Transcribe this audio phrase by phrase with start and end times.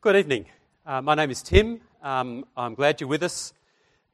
[0.00, 0.46] Good evening.
[0.86, 1.80] Uh, my name is Tim.
[2.04, 3.52] Um, I'm glad you're with us.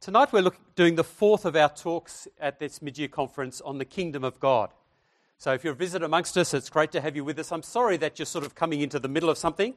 [0.00, 3.76] Tonight we're look, doing the fourth of our talks at this mid year conference on
[3.76, 4.70] the kingdom of God.
[5.36, 7.52] So if you're a visitor amongst us, it's great to have you with us.
[7.52, 9.74] I'm sorry that you're sort of coming into the middle of something,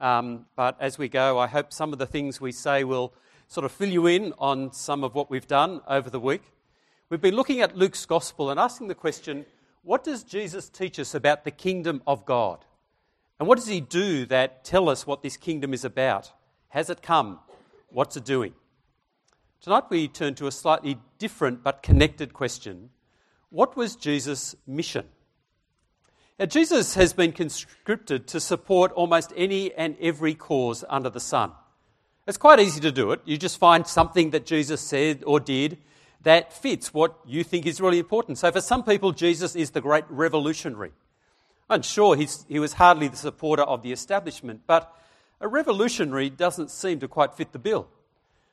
[0.00, 3.14] um, but as we go, I hope some of the things we say will
[3.46, 6.42] sort of fill you in on some of what we've done over the week.
[7.10, 9.46] We've been looking at Luke's gospel and asking the question
[9.84, 12.64] what does Jesus teach us about the kingdom of God?
[13.38, 16.32] And what does he do that tell us what this kingdom is about?
[16.68, 17.40] Has it come?
[17.88, 18.54] What's it doing?
[19.60, 22.90] Tonight we turn to a slightly different but connected question.
[23.50, 25.06] What was Jesus' mission?
[26.38, 31.52] Now, Jesus has been conscripted to support almost any and every cause under the sun.
[32.26, 33.20] It's quite easy to do it.
[33.24, 35.78] You just find something that Jesus said or did
[36.22, 38.38] that fits what you think is really important.
[38.38, 40.92] So, for some people, Jesus is the great revolutionary.
[41.68, 44.94] And sure, he was hardly the supporter of the establishment, but
[45.40, 47.88] a revolutionary doesn't seem to quite fit the bill.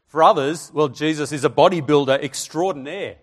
[0.07, 3.15] For others, well, Jesus is a bodybuilder extraordinaire.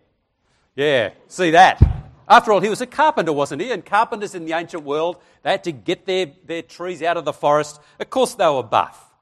[0.75, 1.83] Yeah, see that.
[2.29, 3.73] After all, he was a carpenter, wasn't he?
[3.73, 7.25] And carpenters in the ancient world, they had to get their, their trees out of
[7.25, 7.81] the forest.
[7.99, 9.13] Of course, they were buff.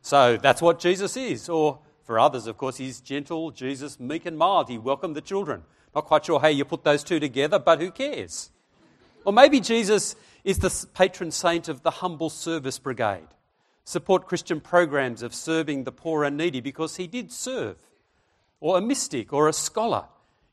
[0.00, 1.48] So that's what Jesus is.
[1.48, 4.68] Or for others, of course, he's gentle, Jesus, meek and mild.
[4.68, 5.62] He welcomed the children.
[5.94, 8.50] Not quite sure how you put those two together, but who cares?
[9.24, 13.28] Or maybe Jesus is the patron saint of the humble service brigade.
[13.84, 17.76] Support Christian programs of serving the poor and needy because he did serve.
[18.60, 20.04] Or a mystic or a scholar.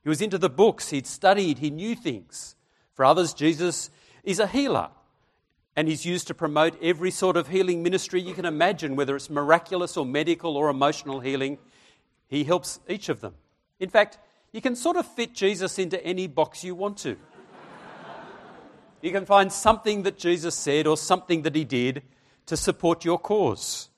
[0.03, 2.55] He was into the books, he'd studied, he knew things.
[2.94, 3.89] For others, Jesus
[4.23, 4.89] is a healer.
[5.75, 9.30] And he's used to promote every sort of healing ministry you can imagine, whether it's
[9.30, 11.58] miraculous or medical or emotional healing.
[12.27, 13.36] He helps each of them.
[13.80, 14.17] In fact,
[14.52, 17.16] you can sort of fit Jesus into any box you want to.
[19.02, 22.04] You can find something that Jesus said or something that he did
[22.46, 23.90] to support your cause.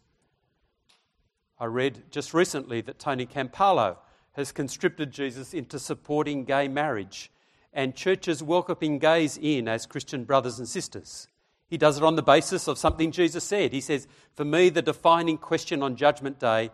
[1.59, 3.97] I read just recently that Tony Campolo
[4.33, 7.31] has conscripted Jesus into supporting gay marriage
[7.73, 11.27] and churches welcoming gays in as Christian brothers and sisters.
[11.67, 13.73] He does it on the basis of something Jesus said.
[13.73, 16.69] He says, For me, the defining question on Judgment Day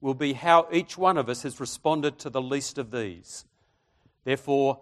[0.00, 3.44] will be how each one of us has responded to the least of these.
[4.24, 4.80] Therefore,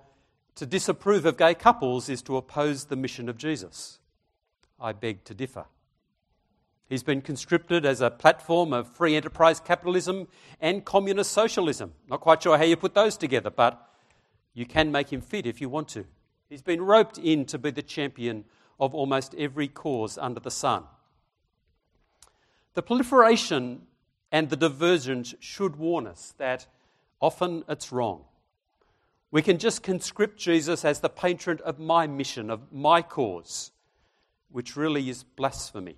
[0.59, 4.01] to disapprove of gay couples is to oppose the mission of Jesus.
[4.81, 5.67] I beg to differ.
[6.89, 10.27] He's been conscripted as a platform of free enterprise capitalism
[10.61, 11.93] and communist socialism.
[12.09, 13.89] Not quite sure how you put those together, but
[14.53, 16.05] you can make him fit if you want to.
[16.49, 18.45] He's been roped in to be the champion
[18.81, 20.83] of almost every cause under the sun.
[22.75, 23.83] The proliferation
[24.33, 26.67] and the divergence should warn us that
[27.21, 28.25] often it's wrong.
[29.31, 33.73] We can just conscript Jesus as the patron of my mission, of my cause,
[34.51, 35.97] which really is blasphemy.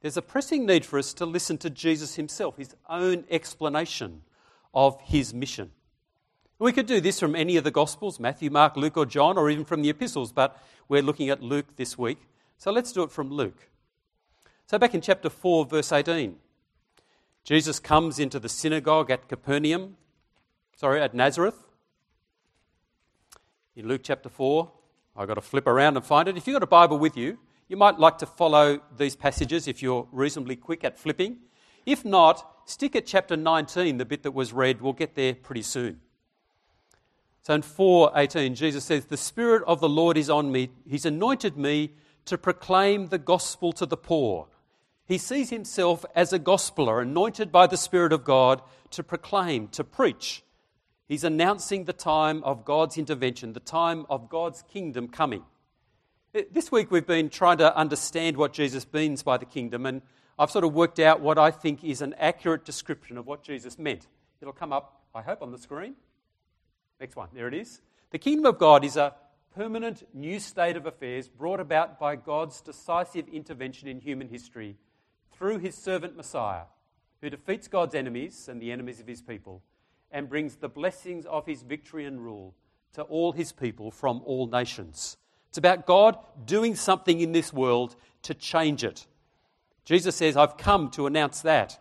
[0.00, 4.22] There's a pressing need for us to listen to Jesus himself, his own explanation
[4.72, 5.72] of his mission.
[6.58, 9.50] We could do this from any of the Gospels Matthew, Mark, Luke, or John, or
[9.50, 12.18] even from the epistles, but we're looking at Luke this week.
[12.56, 13.68] So let's do it from Luke.
[14.66, 16.36] So, back in chapter 4, verse 18,
[17.44, 19.96] Jesus comes into the synagogue at Capernaum
[20.78, 21.66] sorry, at Nazareth.
[23.74, 24.70] In Luke chapter 4,
[25.16, 26.36] I've got to flip around and find it.
[26.36, 29.82] If you've got a Bible with you, you might like to follow these passages if
[29.82, 31.38] you're reasonably quick at flipping.
[31.84, 34.80] If not, stick at chapter 19, the bit that was read.
[34.80, 36.00] We'll get there pretty soon.
[37.42, 40.70] So in 4:18 Jesus says, "The spirit of the Lord is on me.
[40.86, 41.94] He's anointed me
[42.26, 44.46] to proclaim the gospel to the poor.
[45.06, 49.82] He sees himself as a gospeler, anointed by the spirit of God to proclaim, to
[49.82, 50.44] preach
[51.08, 55.42] He's announcing the time of God's intervention, the time of God's kingdom coming.
[56.52, 60.02] This week we've been trying to understand what Jesus means by the kingdom, and
[60.38, 63.78] I've sort of worked out what I think is an accurate description of what Jesus
[63.78, 64.06] meant.
[64.42, 65.94] It'll come up, I hope, on the screen.
[67.00, 67.80] Next one, there it is.
[68.10, 69.14] The kingdom of God is a
[69.54, 74.76] permanent new state of affairs brought about by God's decisive intervention in human history
[75.32, 76.64] through his servant Messiah,
[77.22, 79.62] who defeats God's enemies and the enemies of his people
[80.10, 82.54] and brings the blessings of his victory and rule
[82.94, 85.16] to all his people from all nations.
[85.48, 89.06] It's about God doing something in this world to change it.
[89.84, 91.78] Jesus says, I've come to announce that.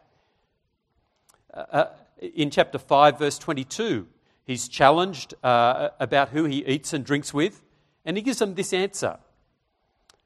[1.53, 1.85] Uh, uh
[2.19, 4.07] in chapter 5, verse 22,
[4.43, 7.61] he's challenged uh, about who he eats and drinks with,
[8.05, 9.17] and he gives them this answer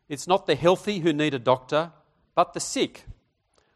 [0.07, 1.92] It's not the healthy who need a doctor,
[2.33, 3.03] but the sick.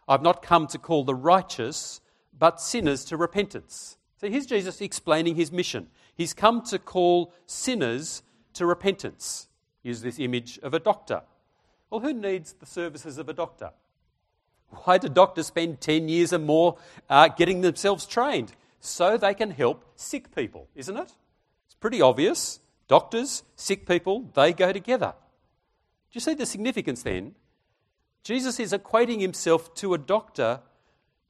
[0.07, 1.99] I've not come to call the righteous,
[2.37, 3.97] but sinners to repentance.
[4.17, 5.87] So here's Jesus explaining his mission.
[6.15, 8.23] He's come to call sinners
[8.53, 9.47] to repentance.
[9.83, 11.21] Use this image of a doctor.
[11.89, 13.71] Well, who needs the services of a doctor?
[14.69, 16.77] Why do doctors spend 10 years or more
[17.09, 18.53] uh, getting themselves trained?
[18.79, 21.11] So they can help sick people, isn't it?
[21.65, 22.59] It's pretty obvious.
[22.87, 25.13] Doctors, sick people, they go together.
[26.11, 27.35] Do you see the significance then?
[28.23, 30.61] Jesus is equating himself to a doctor.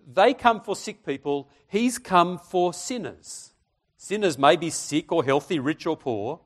[0.06, 3.54] They come for sick people, he's come for sinners.
[3.98, 6.42] Sinners may be sick or healthy, rich or poor,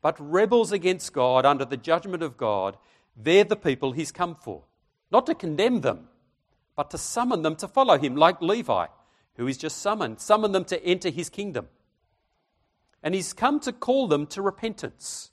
[0.00, 2.76] but rebels against God under the judgment of God,
[3.16, 4.62] they're the people he's come for.
[5.10, 6.08] Not to condemn them,
[6.76, 8.86] but to summon them to follow him, like Levi,
[9.36, 11.68] who is just summoned, summon them to enter his kingdom.
[13.02, 15.30] And he's come to call them to repentance.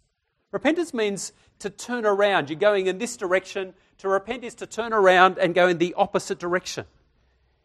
[0.51, 2.49] Repentance means to turn around.
[2.49, 3.73] You're going in this direction.
[3.99, 6.85] To repent is to turn around and go in the opposite direction.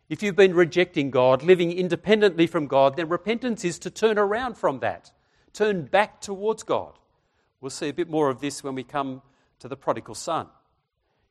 [0.09, 4.57] If you've been rejecting God, living independently from God, then repentance is to turn around
[4.57, 5.11] from that,
[5.53, 6.99] turn back towards God.
[7.61, 9.23] We'll see a bit more of this when we come
[9.59, 10.47] to the prodigal son.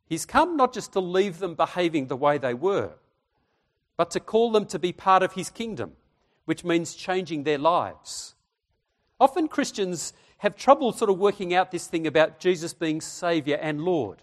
[0.05, 2.91] He's come not just to leave them behaving the way they were,
[3.95, 5.93] but to call them to be part of his kingdom,
[6.43, 8.35] which means changing their lives.
[9.19, 13.81] Often Christians have trouble sort of working out this thing about Jesus being Saviour and
[13.81, 14.21] Lord.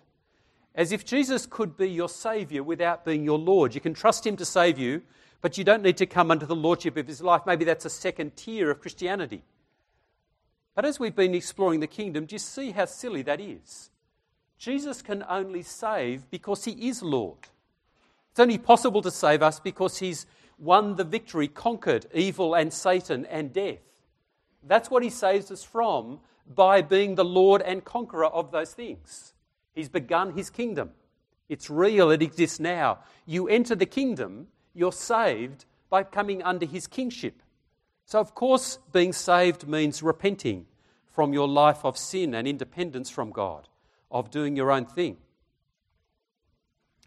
[0.75, 3.75] As if Jesus could be your Saviour without being your Lord.
[3.75, 5.03] You can trust Him to save you,
[5.41, 7.43] but you don't need to come under the Lordship of His life.
[7.47, 9.43] Maybe that's a second tier of Christianity.
[10.75, 13.91] But as we've been exploring the kingdom, do you see how silly that is?
[14.59, 17.39] Jesus can only save because he is Lord.
[18.31, 20.25] It's only possible to save us because he's
[20.59, 23.81] won the victory, conquered evil and Satan and death.
[24.63, 29.32] That's what he saves us from by being the Lord and conqueror of those things.
[29.75, 30.91] He's begun his kingdom.
[31.49, 33.01] It's real, it exists now.
[33.27, 37.43] You enter the kingdom, you're saved by coming under his kingship.
[38.07, 40.67] So, of course, being saved means repenting
[41.11, 43.69] from your life of sin and independence from God
[44.11, 45.19] of doing your own thing.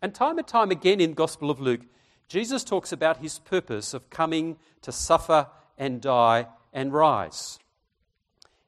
[0.01, 1.81] And time and time again in the Gospel of Luke,
[2.27, 5.47] Jesus talks about his purpose of coming to suffer
[5.77, 7.59] and die and rise.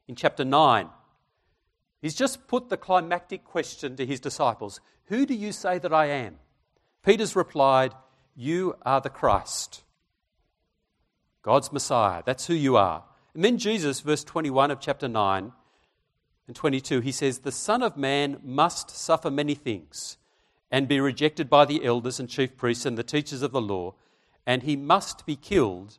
[0.07, 0.89] In chapter 9,
[2.01, 6.05] he's just put the climactic question to his disciples Who do you say that I
[6.07, 6.37] am?
[7.03, 7.93] Peter's replied,
[8.35, 9.83] You are the Christ,
[11.41, 12.23] God's Messiah.
[12.25, 13.03] That's who you are.
[13.33, 15.51] And then Jesus, verse 21 of chapter 9,
[16.47, 20.17] and 22, he says, The Son of Man must suffer many things
[20.71, 23.93] and be rejected by the elders and chief priests and the teachers of the law,
[24.45, 25.97] and he must be killed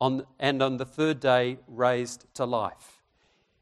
[0.00, 2.91] on, and on the third day raised to life.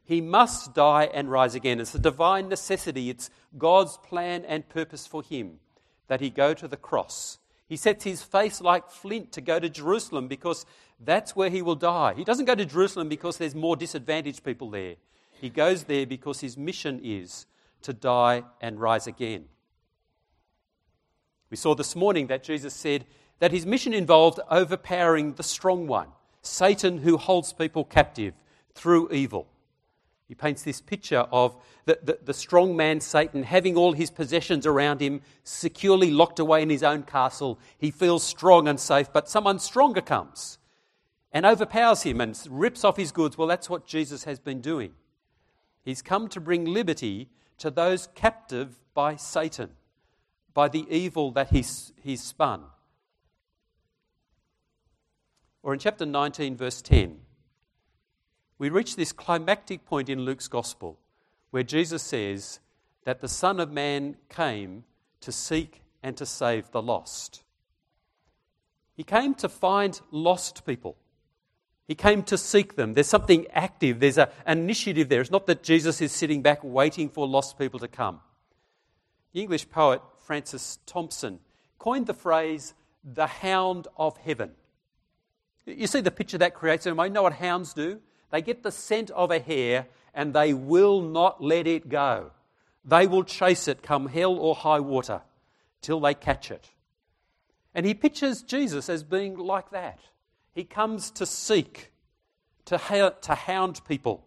[0.03, 1.79] He must die and rise again.
[1.79, 5.59] It's a divine necessity, it's God's plan and purpose for him
[6.07, 7.37] that he go to the cross.
[7.67, 10.65] He sets his face like flint to go to Jerusalem because
[10.99, 12.13] that's where he will die.
[12.15, 14.95] He doesn't go to Jerusalem because there's more disadvantaged people there.
[15.39, 17.45] He goes there because his mission is
[17.83, 19.45] to die and rise again.
[21.49, 23.05] We saw this morning that Jesus said
[23.39, 26.09] that his mission involved overpowering the strong one,
[26.41, 28.33] Satan, who holds people captive
[28.75, 29.47] through evil.
[30.31, 34.65] He paints this picture of the, the, the, strong man Satan having all his possessions
[34.65, 37.59] around him, securely locked away in his own castle.
[37.77, 40.57] He feels strong and safe, but someone stronger comes
[41.33, 43.37] and overpowers him and rips off his goods.
[43.37, 44.93] Well, that's what Jesus has been doing.
[45.83, 49.71] He's come to bring liberty to those captive by Satan,
[50.53, 52.63] by the evil that he's, he's spun.
[55.61, 57.19] Or in chapter 19, verse 10,
[58.61, 60.99] we reach this climactic point in Luke's gospel
[61.49, 62.59] where Jesus says
[63.05, 64.83] that the Son of Man came
[65.21, 67.41] to seek and to save the lost.
[68.93, 70.95] He came to find lost people.
[71.87, 72.93] He came to seek them.
[72.93, 75.21] There's something active, there's a, an initiative there.
[75.21, 78.19] It's not that Jesus is sitting back waiting for lost people to come.
[79.33, 81.39] The English poet Francis Thompson
[81.79, 84.51] coined the phrase, the hound of heaven.
[85.65, 87.99] You see the picture that creates in You know what hounds do?
[88.31, 92.31] They get the scent of a hare and they will not let it go.
[92.83, 95.21] They will chase it come hell or high water
[95.81, 96.69] till they catch it.
[97.73, 99.99] And he pictures Jesus as being like that.
[100.53, 101.91] He comes to seek,
[102.65, 104.25] to, ha- to hound people,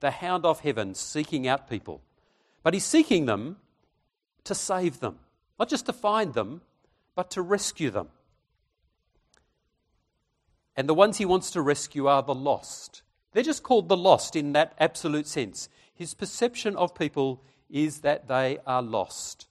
[0.00, 2.02] the hound of heaven, seeking out people.
[2.62, 3.56] But he's seeking them
[4.44, 5.18] to save them,
[5.58, 6.60] not just to find them,
[7.14, 8.08] but to rescue them.
[10.76, 13.02] And the ones he wants to rescue are the lost.
[13.36, 15.68] They're just called the lost in that absolute sense.
[15.92, 19.46] His perception of people is that they are lost.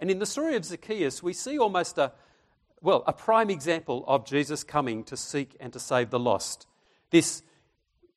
[0.00, 2.10] And in the story of Zacchaeus, we see almost a,
[2.80, 6.66] well, a prime example of Jesus coming to seek and to save the lost.
[7.10, 7.44] This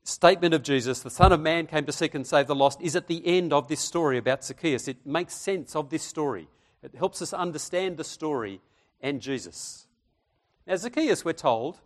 [0.03, 2.95] statement of Jesus, the Son of Man came to seek and save the lost, is
[2.95, 4.87] at the end of this story about Zacchaeus.
[4.87, 6.47] It makes sense of this story.
[6.81, 8.61] It helps us understand the story
[8.99, 9.85] and Jesus.
[10.65, 11.81] Now, Zacchaeus, we're told,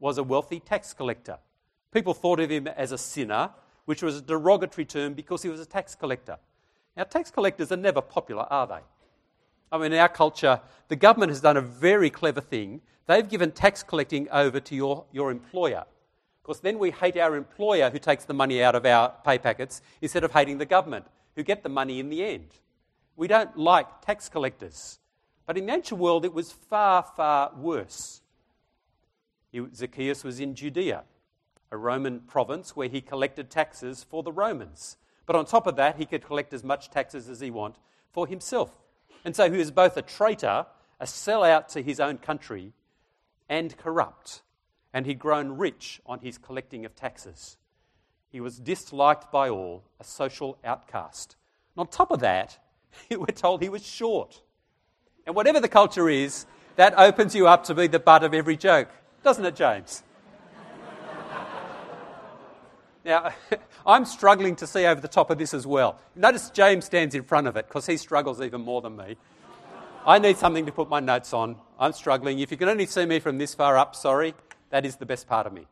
[0.00, 1.40] was a wealthy tax collector.
[1.94, 3.50] People thought of him as a sinner,
[3.84, 6.38] which was a derogatory term because he was a tax collector.
[6.96, 8.80] Now, tax collectors are never popular, are they?
[9.70, 12.80] I mean, in our culture, the government has done a very clever thing.
[13.06, 15.84] They've given tax collecting over to your, your employer.
[16.42, 19.80] Because then we hate our employer who takes the money out of our pay packets
[20.02, 22.48] instead of hating the government who get the money in the end.
[23.16, 24.98] We don't like tax collectors.
[25.46, 28.20] But in the ancient world, it was far, far worse.
[29.74, 31.04] Zacchaeus was in Judea,
[31.74, 34.96] a Roman province where he collected taxes for the Romans.
[35.26, 37.78] But on top of that, he could collect as much taxes as he wanted
[38.12, 38.70] for himself.
[39.24, 40.66] And so he was both a traitor,
[41.00, 42.72] a sellout to his own country,
[43.48, 44.42] and corrupt
[44.94, 47.58] and he'd grown rich on his collecting of taxes.
[48.30, 51.34] He was disliked by all, a social outcast.
[51.74, 52.58] And on top of that,
[53.10, 54.40] we're told he was short.
[55.26, 58.56] And whatever the culture is, that opens you up to be the butt of every
[58.56, 58.88] joke,
[59.24, 60.04] doesn't it, James?
[63.04, 63.32] Now,
[63.86, 65.98] I'm struggling to see over the top of this as well.
[66.14, 69.16] Notice James stands in front of it because he struggles even more than me.
[70.06, 71.56] I need something to put my notes on.
[71.78, 72.38] I'm struggling.
[72.38, 74.34] If you can only see me from this far up, sorry.
[74.70, 75.66] That is the best part of me.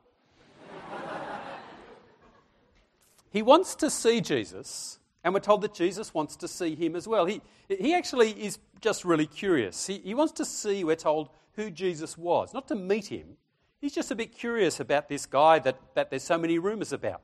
[3.31, 7.07] he wants to see Jesus, and we're told that Jesus wants to see him as
[7.07, 7.27] well.
[7.27, 9.87] He, he actually is just really curious.
[9.87, 13.37] He, he wants to see, we're told, who Jesus was, not to meet him.
[13.83, 17.21] He's just a bit curious about this guy that, that there's so many rumours about.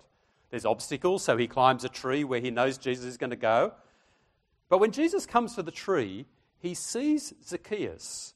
[0.51, 3.75] There's obstacles, so he climbs a tree where he knows Jesus is going to go.
[4.69, 6.27] But when Jesus comes to the tree,
[6.59, 8.35] he sees Zacchaeus,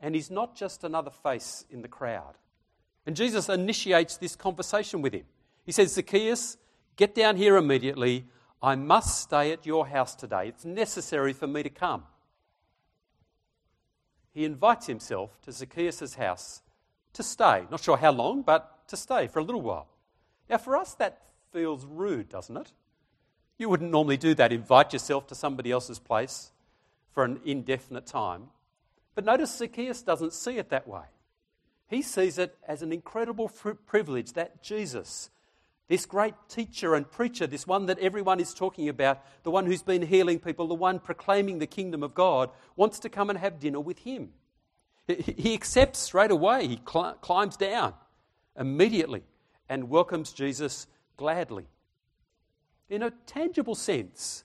[0.00, 2.38] and he's not just another face in the crowd.
[3.04, 5.26] And Jesus initiates this conversation with him.
[5.66, 6.56] He says, Zacchaeus,
[6.96, 8.24] get down here immediately.
[8.62, 10.48] I must stay at your house today.
[10.48, 12.04] It's necessary for me to come.
[14.32, 16.62] He invites himself to Zacchaeus' house
[17.18, 17.66] to stay.
[17.68, 19.88] Not sure how long, but to stay for a little while.
[20.48, 21.20] Now, for us, that
[21.52, 22.72] feels rude, doesn't it?
[23.58, 26.52] You wouldn't normally do that, invite yourself to somebody else's place
[27.10, 28.50] for an indefinite time.
[29.16, 31.06] But notice Zacchaeus doesn't see it that way.
[31.88, 35.30] He sees it as an incredible privilege that Jesus,
[35.88, 39.82] this great teacher and preacher, this one that everyone is talking about, the one who's
[39.82, 43.58] been healing people, the one proclaiming the kingdom of God, wants to come and have
[43.58, 44.34] dinner with him.
[45.08, 46.66] He accepts straight away.
[46.66, 47.94] He climbs down
[48.58, 49.22] immediately
[49.68, 50.86] and welcomes Jesus
[51.16, 51.66] gladly.
[52.90, 54.44] In a tangible sense,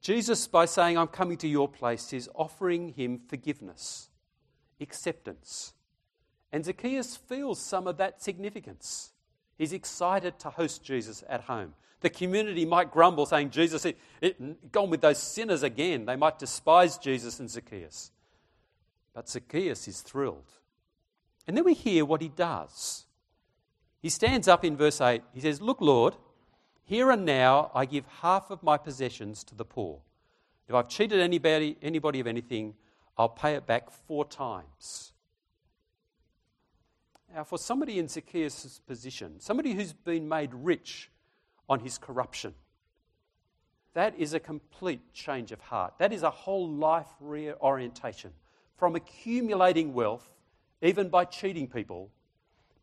[0.00, 4.10] Jesus, by saying, I'm coming to your place, is offering him forgiveness,
[4.80, 5.72] acceptance,
[6.52, 9.12] and Zacchaeus feels some of that significance.
[9.58, 11.74] He's excited to host Jesus at home.
[12.00, 16.04] The community might grumble, saying, Jesus, it, it, gone with those sinners again.
[16.04, 18.10] They might despise Jesus and Zacchaeus.
[19.14, 20.50] But Zacchaeus is thrilled.
[21.46, 23.04] And then we hear what he does.
[24.00, 25.22] He stands up in verse 8.
[25.32, 26.16] He says, Look, Lord,
[26.84, 30.00] here and now I give half of my possessions to the poor.
[30.68, 32.74] If I've cheated anybody, anybody of anything,
[33.16, 35.12] I'll pay it back four times.
[37.34, 41.10] Now, for somebody in Zacchaeus' position, somebody who's been made rich
[41.68, 42.54] on his corruption,
[43.94, 45.94] that is a complete change of heart.
[45.98, 48.32] That is a whole life reorientation
[48.76, 50.30] from accumulating wealth,
[50.82, 52.10] even by cheating people,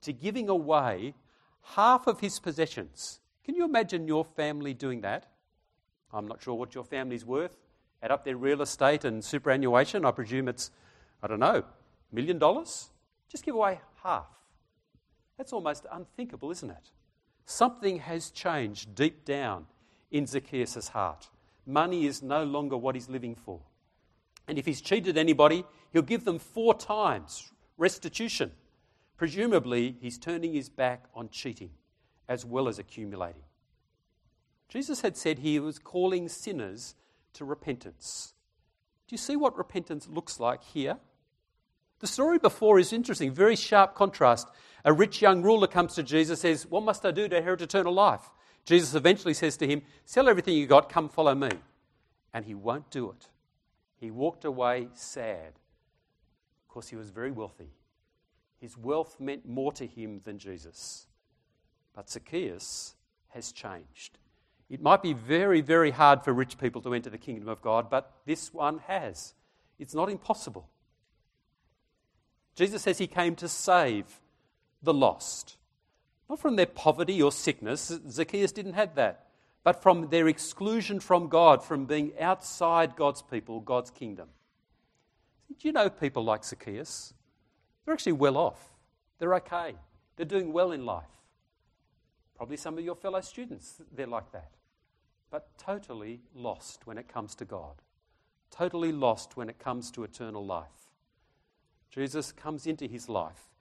[0.02, 1.14] to giving away
[1.62, 3.20] half of his possessions.
[3.44, 5.28] Can you imagine your family doing that?
[6.14, 7.56] I'm not sure what your family's worth.
[8.04, 10.06] Add up their real estate and superannuation.
[10.06, 10.72] I presume it's,
[11.22, 11.64] I don't know,
[12.12, 12.90] million dollars?
[13.30, 14.28] Just give away half.
[15.38, 16.92] That's almost unthinkable, isn't it?
[17.46, 19.66] Something has changed deep down
[20.12, 21.30] in Zacchaeus' heart.
[21.66, 23.60] Money is no longer what he's living for.
[24.48, 28.52] And if he's cheated anybody, he'll give them four times restitution.
[29.18, 31.72] Presumably, he's turning his back on cheating
[32.28, 33.44] as well as accumulating.
[34.70, 36.96] Jesus had said he was calling sinners
[37.34, 38.34] to repentance.
[39.08, 40.98] Do you see what repentance looks like here?
[42.00, 44.48] The story before is interesting, very sharp contrast.
[44.86, 47.94] A rich young ruler comes to Jesus says, What must I do to inherit eternal
[47.94, 48.30] life?
[48.66, 51.50] Jesus eventually says to him, Sell everything you got, come follow me.
[52.34, 53.28] And he won't do it.
[53.98, 55.54] He walked away sad
[56.72, 57.70] because he was very wealthy.
[58.60, 61.08] His wealth meant more to him than Jesus.
[61.94, 62.96] But Zacchaeus
[63.30, 64.18] has changed.
[64.70, 67.90] It might be very, very hard for rich people to enter the kingdom of God,
[67.90, 69.34] but this one has.
[69.80, 70.70] It's not impossible.
[72.56, 74.22] Jesus says he came to save
[74.82, 75.58] the lost.
[76.30, 79.28] Not from their poverty or sickness, Zacchaeus didn't have that,
[79.66, 84.30] but from their exclusion from God, from being outside God's people, God's kingdom.
[85.60, 87.14] Do you know people like Zacchaeus?
[87.86, 88.74] They're actually well off.
[89.20, 89.76] They're okay.
[90.16, 91.06] They're doing well in life.
[92.36, 94.52] Probably some of your fellow students, they're like that.
[95.30, 97.82] But totally lost when it comes to God.
[98.50, 100.68] Totally lost when it comes to eternal life.
[101.90, 103.52] Jesus comes into his life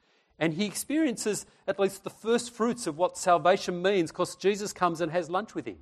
[0.41, 5.01] and he experiences at least the first fruits of what salvation means because Jesus comes
[5.01, 5.79] and has lunch with him.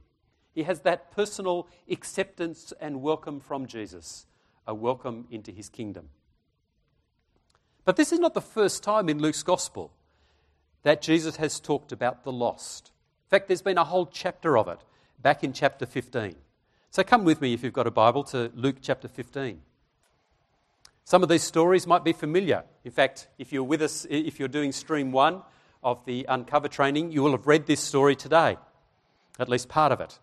[0.52, 4.26] He has that personal acceptance and welcome from Jesus,
[4.68, 6.10] a welcome into his kingdom.
[7.84, 9.90] But this is not the first time in Luke's gospel
[10.82, 12.92] that Jesus has talked about the lost.
[13.26, 14.78] In fact, there's been a whole chapter of it
[15.20, 16.36] back in chapter 15.
[16.90, 19.60] So come with me if you've got a Bible to Luke chapter 15.
[21.04, 22.64] Some of these stories might be familiar.
[22.84, 25.42] In fact, if you're with us, if you're doing stream one
[25.82, 28.58] of the Uncover training, you will have read this story today,
[29.38, 30.18] at least part of it.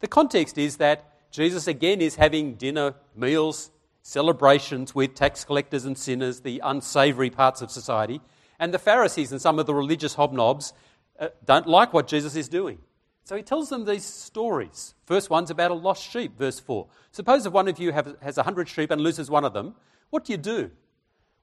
[0.00, 3.70] The context is that Jesus again is having dinner, meals,
[4.02, 8.20] celebrations with tax collectors and sinners, the unsavory parts of society.
[8.58, 10.72] And the Pharisees and some of the religious hobnobs
[11.18, 12.78] uh, don't like what Jesus is doing.
[13.24, 14.94] So he tells them these stories.
[15.06, 16.86] First one's about a lost sheep, verse 4.
[17.12, 19.74] Suppose if one of you have, has a hundred sheep and loses one of them,
[20.10, 20.70] what do you do?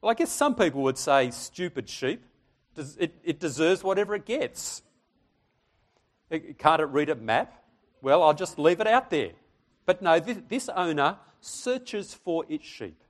[0.01, 2.23] Well, I guess some people would say, stupid sheep.
[2.75, 4.83] It, it deserves whatever it gets.
[6.29, 7.63] Can't it read a map?
[8.01, 9.31] Well, I'll just leave it out there.
[9.87, 13.03] But no, this, this owner searches for its sheep.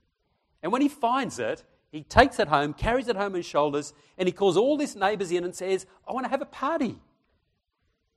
[0.64, 3.94] And when he finds it, he takes it home, carries it home on his shoulders,
[4.18, 7.00] and he calls all his neighbors in and says, I want to have a party.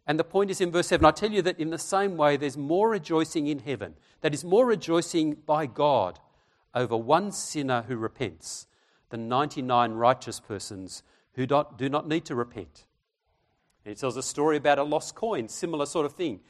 [0.06, 2.36] And the point is in verse 7 I tell you that in the same way,
[2.36, 6.18] there's more rejoicing in heaven, that is, more rejoicing by God
[6.74, 8.66] over one sinner who repents
[9.08, 11.02] than 99 righteous persons
[11.34, 12.84] who do not need to repent.
[13.84, 16.40] And he tells a story about a lost coin, similar sort of thing.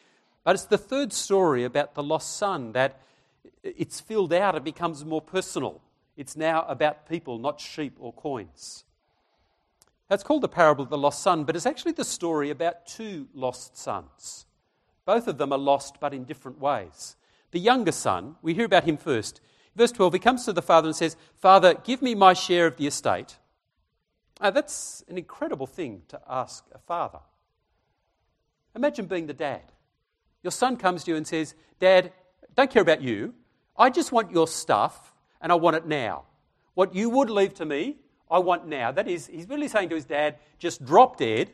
[0.45, 3.01] But it's the third story about the lost son that
[3.63, 5.83] it's filled out, it becomes more personal.
[6.17, 8.85] It's now about people, not sheep or coins.
[10.09, 13.29] That's called the parable of the lost son, but it's actually the story about two
[13.33, 14.47] lost sons.
[15.05, 17.17] Both of them are lost, but in different ways.
[17.53, 19.41] The younger son, we hear about him first.
[19.77, 22.77] Verse 12, he comes to the father and says, Father, give me my share of
[22.77, 23.39] the estate.
[24.41, 27.21] Now, that's an incredible thing to ask a father.
[28.75, 29.63] Imagine being the dad.
[30.43, 32.13] Your son comes to you and says, Dad,
[32.55, 33.35] don't care about you.
[33.77, 36.25] I just want your stuff and I want it now.
[36.75, 37.97] What you would leave to me,
[38.31, 38.93] I want now.
[38.93, 41.51] That is, he's really saying to his dad, just drop dead.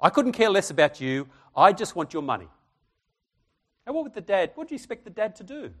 [0.00, 1.28] I couldn't care less about you.
[1.56, 2.48] I just want your money.
[3.86, 5.72] And what would the dad, what do you expect the dad to do?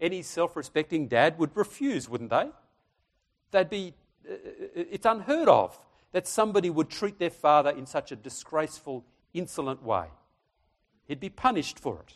[0.00, 2.50] Any self respecting dad would refuse, wouldn't they?
[3.52, 3.94] They'd be,
[4.28, 4.34] uh,
[4.74, 5.78] it's unheard of
[6.12, 10.06] that somebody would treat their father in such a disgraceful, insolent way.
[11.12, 12.14] He'd be punished for it.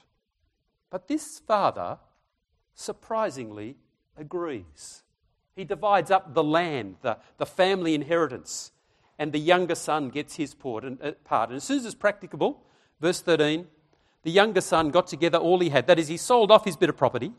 [0.89, 1.99] But this father,
[2.75, 3.77] surprisingly,
[4.17, 5.03] agrees.
[5.55, 8.73] He divides up the land, the, the family inheritance,
[9.19, 10.83] and the younger son gets his part.
[10.83, 11.51] And, uh, part.
[11.51, 12.63] and as soon as it's practicable,
[12.99, 13.67] verse 13,
[14.23, 15.87] the younger son got together all he had.
[15.89, 17.35] That is, he sold off his bit of property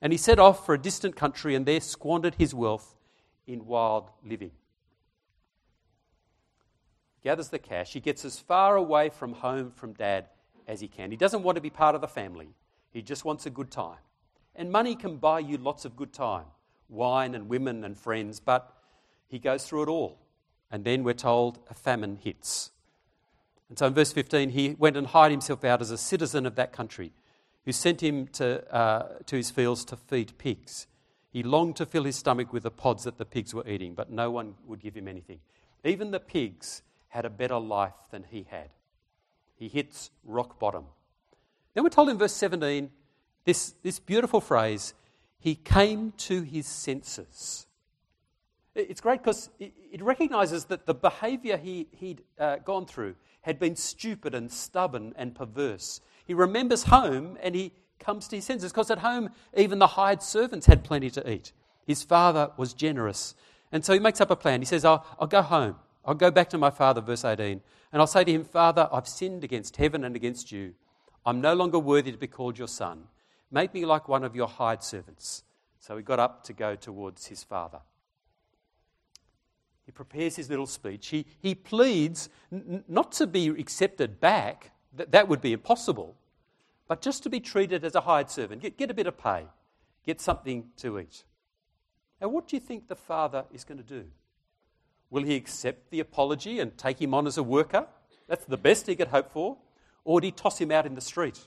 [0.00, 2.94] and he set off for a distant country and there squandered his wealth
[3.48, 4.52] in wild living.
[7.24, 7.92] Gathers the cash.
[7.92, 10.26] He gets as far away from home, from dad,
[10.66, 11.10] as he can.
[11.10, 12.48] He doesn't want to be part of the family,
[12.90, 13.98] he just wants a good time.
[14.54, 16.44] And money can buy you lots of good time
[16.92, 18.72] wine and women and friends, but
[19.26, 20.18] he goes through it all.
[20.70, 22.70] And then we're told a famine hits.
[23.68, 26.54] And so in verse 15, he went and hired himself out as a citizen of
[26.56, 27.12] that country,
[27.64, 30.86] who sent him to, uh, to his fields to feed pigs.
[31.30, 34.10] He longed to fill his stomach with the pods that the pigs were eating, but
[34.10, 35.38] no one would give him anything.
[35.84, 38.68] Even the pigs had a better life than he had.
[39.62, 40.86] He hits rock bottom.
[41.72, 42.90] Then we're told in verse 17
[43.44, 44.92] this, this beautiful phrase
[45.38, 47.68] he came to his senses.
[48.74, 53.76] It's great because it recognizes that the behavior he, he'd uh, gone through had been
[53.76, 56.00] stupid and stubborn and perverse.
[56.24, 57.70] He remembers home and he
[58.00, 61.52] comes to his senses because at home, even the hired servants had plenty to eat.
[61.86, 63.36] His father was generous.
[63.70, 64.60] And so he makes up a plan.
[64.60, 65.76] He says, I'll, I'll go home.
[66.04, 67.60] I'll go back to my father, verse 18,
[67.92, 70.74] and I'll say to him, Father, I've sinned against heaven and against you.
[71.24, 73.04] I'm no longer worthy to be called your son.
[73.50, 75.44] Make me like one of your hired servants.
[75.78, 77.80] So he got up to go towards his father.
[79.84, 81.08] He prepares his little speech.
[81.08, 86.16] He, he pleads n- not to be accepted back, that, that would be impossible,
[86.88, 88.62] but just to be treated as a hired servant.
[88.62, 89.46] Get, get a bit of pay,
[90.04, 91.24] get something to eat.
[92.20, 94.06] Now, what do you think the father is going to do?
[95.12, 97.86] Will he accept the apology and take him on as a worker?
[98.28, 99.58] That's the best he could hope for.
[100.04, 101.38] Or would he toss him out in the street?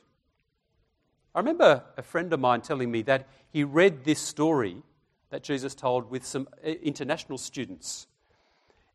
[1.33, 4.83] I remember a friend of mine telling me that he read this story
[5.31, 8.05] that Jesus told with some uh, international students.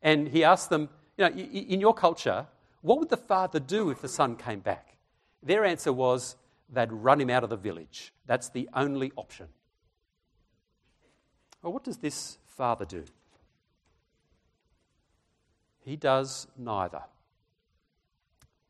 [0.03, 2.47] And he asked them, you know, in your culture,
[2.81, 4.97] what would the father do if the son came back?
[5.43, 6.37] Their answer was
[6.73, 8.13] they'd run him out of the village.
[8.25, 9.49] That's the only option.
[11.61, 13.05] Well, what does this father do?
[15.91, 17.03] He does neither.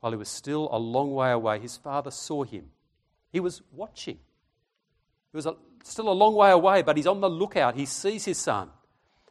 [0.00, 2.70] While he was still a long way away, his father saw him.
[3.30, 4.18] He was watching.
[5.30, 5.54] He was a,
[5.84, 7.74] still a long way away, but he's on the lookout.
[7.74, 8.70] He sees his son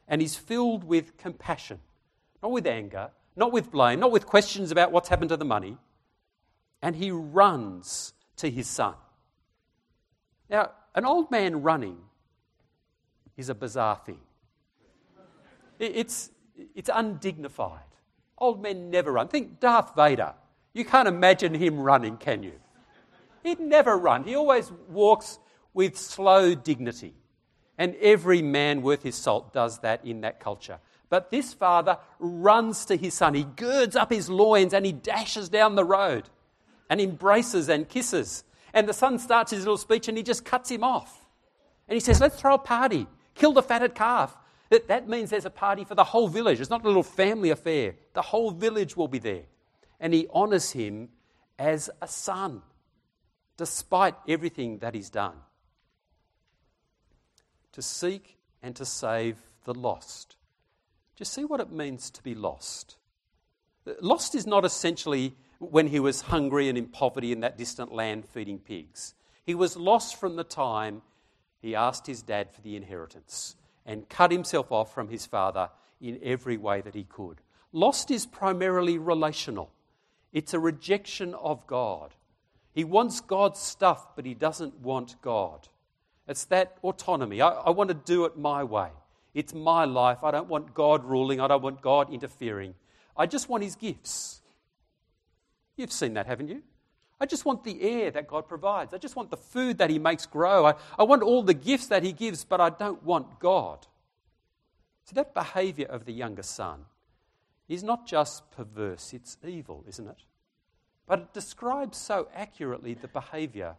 [0.07, 1.79] and he's filled with compassion,
[2.43, 5.75] not with anger, not with blame, not with questions about what's happened to the money.
[6.83, 8.93] And he runs to his son.
[10.47, 11.97] Now, an old man running
[13.35, 14.19] is a bizarre thing.
[15.79, 16.29] It's,
[16.75, 17.79] it's undignified.
[18.37, 19.27] Old men never run.
[19.27, 20.33] Think Darth Vader.
[20.73, 22.53] You can't imagine him running, can you?
[23.43, 24.23] He'd never run.
[24.23, 25.39] He always walks
[25.73, 27.13] with slow dignity.
[27.77, 30.79] And every man worth his salt does that in that culture.
[31.09, 33.33] But this father runs to his son.
[33.33, 36.29] He girds up his loins and he dashes down the road
[36.89, 38.43] and embraces and kisses.
[38.73, 41.25] And the son starts his little speech and he just cuts him off.
[41.87, 43.07] And he says, Let's throw a party.
[43.33, 44.37] Kill the fatted calf.
[44.69, 46.59] That, that means there's a party for the whole village.
[46.59, 47.95] It's not a little family affair.
[48.13, 49.43] The whole village will be there.
[49.99, 51.09] And he honours him
[51.57, 52.61] as a son,
[53.57, 55.35] despite everything that he's done.
[57.73, 60.35] To seek and to save the lost.
[61.17, 62.95] You see what it means to be lost?
[64.01, 68.25] Lost is not essentially when he was hungry and in poverty in that distant land
[68.25, 69.15] feeding pigs.
[69.45, 71.01] He was lost from the time
[71.61, 73.55] he asked his dad for the inheritance
[73.85, 75.69] and cut himself off from his father
[76.01, 77.41] in every way that he could.
[77.71, 79.71] Lost is primarily relational,
[80.31, 82.13] it's a rejection of God.
[82.71, 85.67] He wants God's stuff, but he doesn't want God.
[86.27, 87.41] It's that autonomy.
[87.41, 88.89] I, I want to do it my way.
[89.33, 90.23] It's my life.
[90.23, 91.39] I don't want God ruling.
[91.39, 92.75] I don't want God interfering.
[93.17, 94.41] I just want His gifts.
[95.75, 96.61] You've seen that, haven't you?
[97.19, 98.93] I just want the air that God provides.
[98.93, 100.65] I just want the food that He makes grow.
[100.65, 103.85] I, I want all the gifts that He gives, but I don't want God.
[105.03, 106.85] So that behavior of the younger son
[107.67, 110.23] is not just perverse, it's evil, isn't it?
[111.07, 113.75] But it describes so accurately the behavior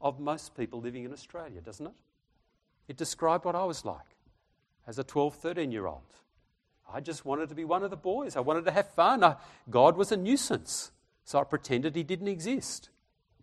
[0.00, 1.94] of most people living in Australia, doesn't it?
[2.88, 4.16] It described what I was like
[4.86, 6.02] as a 12, 13 year old.
[6.92, 8.36] I just wanted to be one of the boys.
[8.36, 9.24] I wanted to have fun.
[9.24, 9.36] I,
[9.70, 10.90] God was a nuisance,
[11.24, 12.90] so I pretended He didn't exist.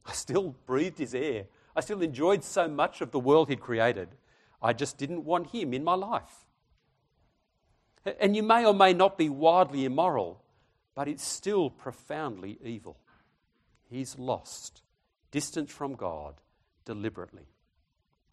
[0.05, 1.45] I still breathed His air.
[1.75, 4.09] I still enjoyed so much of the world He'd created.
[4.61, 6.45] I just didn't want Him in my life.
[8.19, 10.41] And you may or may not be wildly immoral,
[10.95, 12.97] but it's still profoundly evil.
[13.89, 14.81] He's lost,
[15.29, 16.35] distant from God,
[16.85, 17.47] deliberately.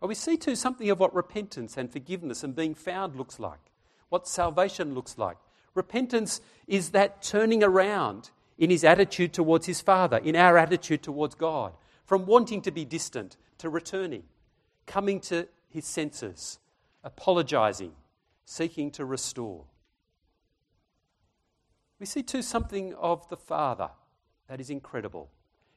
[0.01, 3.73] But we see too something of what repentance and forgiveness and being found looks like,
[4.09, 5.37] what salvation looks like.
[5.75, 11.35] Repentance is that turning around in his attitude towards his Father, in our attitude towards
[11.35, 11.73] God,
[12.05, 14.25] from wanting to be distant to returning,
[14.87, 16.59] coming to his senses,
[17.05, 17.92] apologizing,
[18.44, 19.64] seeking to restore.
[22.01, 23.90] We see too something of the Father
[24.49, 25.31] that is incredible.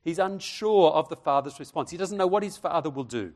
[0.03, 1.91] He's unsure of the Father's response.
[1.91, 3.33] He doesn't know what his Father will do.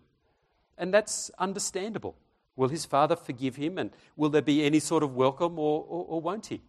[0.77, 2.15] And that's understandable.
[2.55, 6.05] Will his father forgive him and will there be any sort of welcome or, or,
[6.05, 6.61] or won't he?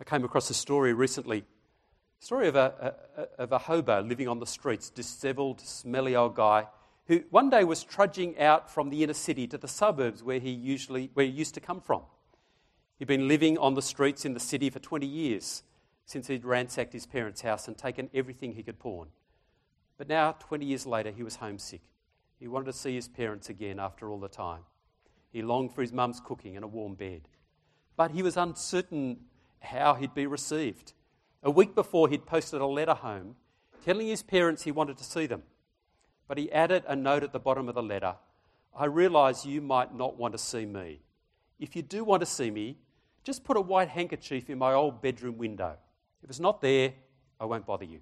[0.00, 1.44] I came across a story recently
[2.20, 6.34] a story of a, a, of a hobo living on the streets, disheveled, smelly old
[6.34, 6.66] guy
[7.06, 10.50] who one day was trudging out from the inner city to the suburbs where he
[10.50, 12.02] usually where he used to come from.
[12.98, 15.62] He'd been living on the streets in the city for 20 years
[16.04, 19.08] since he'd ransacked his parents' house and taken everything he could pawn.
[19.96, 21.82] But now, 20 years later, he was homesick.
[22.38, 24.62] He wanted to see his parents again after all the time.
[25.32, 27.22] He longed for his mum's cooking and a warm bed.
[27.96, 29.18] But he was uncertain
[29.60, 30.92] how he'd be received.
[31.42, 33.36] A week before, he'd posted a letter home
[33.84, 35.42] telling his parents he wanted to see them.
[36.28, 38.16] But he added a note at the bottom of the letter
[38.78, 41.00] I realise you might not want to see me.
[41.58, 42.78] If you do want to see me,
[43.24, 45.76] just put a white handkerchief in my old bedroom window.
[46.22, 46.92] If it's not there,
[47.40, 48.00] I won't bother you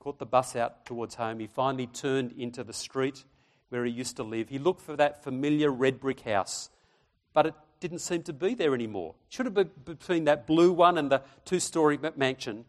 [0.00, 1.38] caught the bus out towards home.
[1.38, 3.24] He finally turned into the street
[3.68, 4.48] where he used to live.
[4.48, 6.70] He looked for that familiar red brick house,
[7.32, 9.14] but it didn't seem to be there anymore.
[9.28, 12.66] It should have been between that blue one and the two story mansion.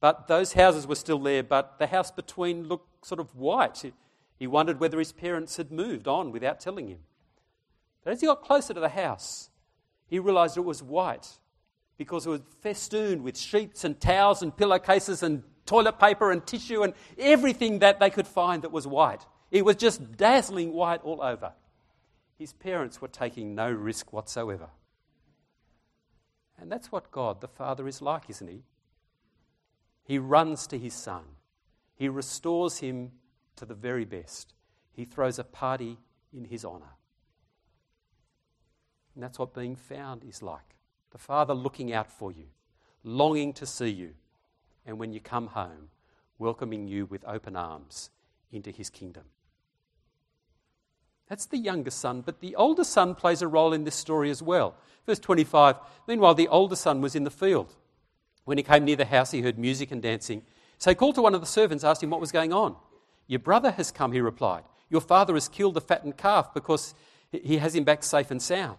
[0.00, 3.84] But those houses were still there, but the house between looked sort of white.
[4.36, 6.98] He wondered whether his parents had moved on without telling him.
[8.02, 9.48] But as he got closer to the house,
[10.08, 11.28] he realized it was white
[11.96, 16.82] because it was festooned with sheets and towels and pillowcases and toilet paper and tissue
[16.82, 19.24] and everything that they could find that was white.
[19.52, 21.52] It was just dazzling white all over.
[22.42, 24.70] His parents were taking no risk whatsoever.
[26.58, 28.64] And that's what God, the Father, is like, isn't He?
[30.02, 31.22] He runs to His Son,
[31.94, 33.12] He restores Him
[33.54, 34.54] to the very best.
[34.92, 35.98] He throws a party
[36.36, 36.96] in His honour.
[39.14, 40.74] And that's what being found is like.
[41.12, 42.46] The Father looking out for you,
[43.04, 44.14] longing to see you,
[44.84, 45.90] and when you come home,
[46.40, 48.10] welcoming you with open arms
[48.50, 49.26] into His kingdom.
[51.32, 54.42] That's the younger son, but the older son plays a role in this story as
[54.42, 54.74] well.
[55.06, 57.74] Verse 25 Meanwhile, the older son was in the field.
[58.44, 60.42] When he came near the house, he heard music and dancing.
[60.76, 62.76] So he called to one of the servants, asked him what was going on.
[63.28, 64.64] Your brother has come, he replied.
[64.90, 66.92] Your father has killed the fattened calf because
[67.30, 68.76] he has him back safe and sound.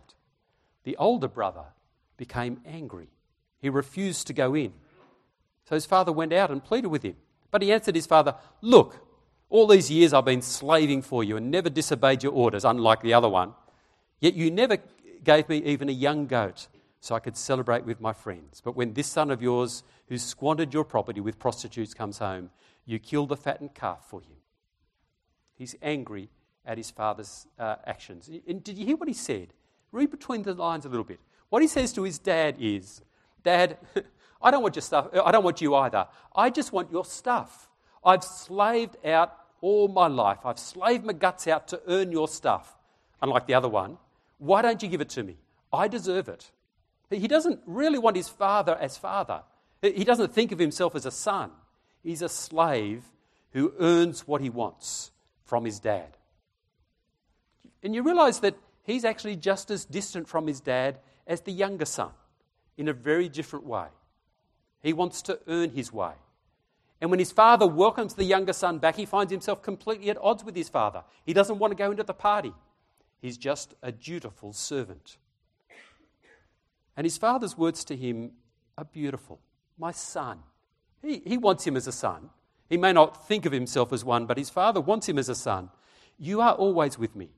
[0.84, 1.66] The older brother
[2.18, 3.08] became angry.
[3.62, 4.74] He refused to go in.
[5.68, 7.16] So his father went out and pleaded with him.
[7.50, 9.04] But he answered his father, Look,
[9.54, 13.14] all these years I've been slaving for you and never disobeyed your orders, unlike the
[13.14, 13.54] other one.
[14.20, 14.80] Yet you never
[15.24, 16.68] gave me even a young goat
[17.00, 18.62] so I could celebrate with my friends.
[18.66, 22.50] But when this son of yours, who squandered your property with prostitutes, comes home,
[22.88, 24.38] you kill the fattened calf for him.
[25.54, 26.30] He's angry
[26.66, 28.32] at his father's uh, actions.
[28.48, 29.54] And did you hear what he said?
[29.92, 31.20] Read between the lines a little bit.
[31.50, 33.04] What he says to his dad is,
[33.44, 33.78] Dad,
[34.42, 35.10] I don't want your stuff.
[35.14, 36.08] I don't want you either.
[36.36, 37.70] I just want your stuff.
[38.04, 40.40] I've slaved out all my life.
[40.46, 42.78] I've slaved my guts out to earn your stuff,
[43.22, 43.98] unlike the other one.
[44.38, 45.38] Why don't you give it to me?
[45.72, 46.52] I deserve it.
[47.10, 49.44] He doesn't really want his father as father.
[49.82, 51.52] He doesn't think of himself as a son.
[52.04, 53.04] He's a slave
[53.52, 55.12] who earns what he wants
[55.46, 56.18] from his dad.
[57.82, 61.86] And you realize that he's actually just as distant from his dad as the younger
[61.86, 62.12] son
[62.78, 63.88] in a very different way.
[64.82, 66.14] He wants to earn his way.
[67.04, 70.42] And when his father welcomes the younger son back, he finds himself completely at odds
[70.42, 71.04] with his father.
[71.26, 72.54] He doesn't want to go into the party.
[73.22, 75.18] He's just a dutiful servant.
[76.96, 78.32] And his father's words to him
[78.78, 79.42] are beautiful.
[79.78, 80.40] My son.
[81.02, 82.30] He, he wants him as a son.
[82.70, 85.36] He may not think of himself as one, but his father wants him as a
[85.36, 85.72] son.
[86.18, 87.32] You are always with me.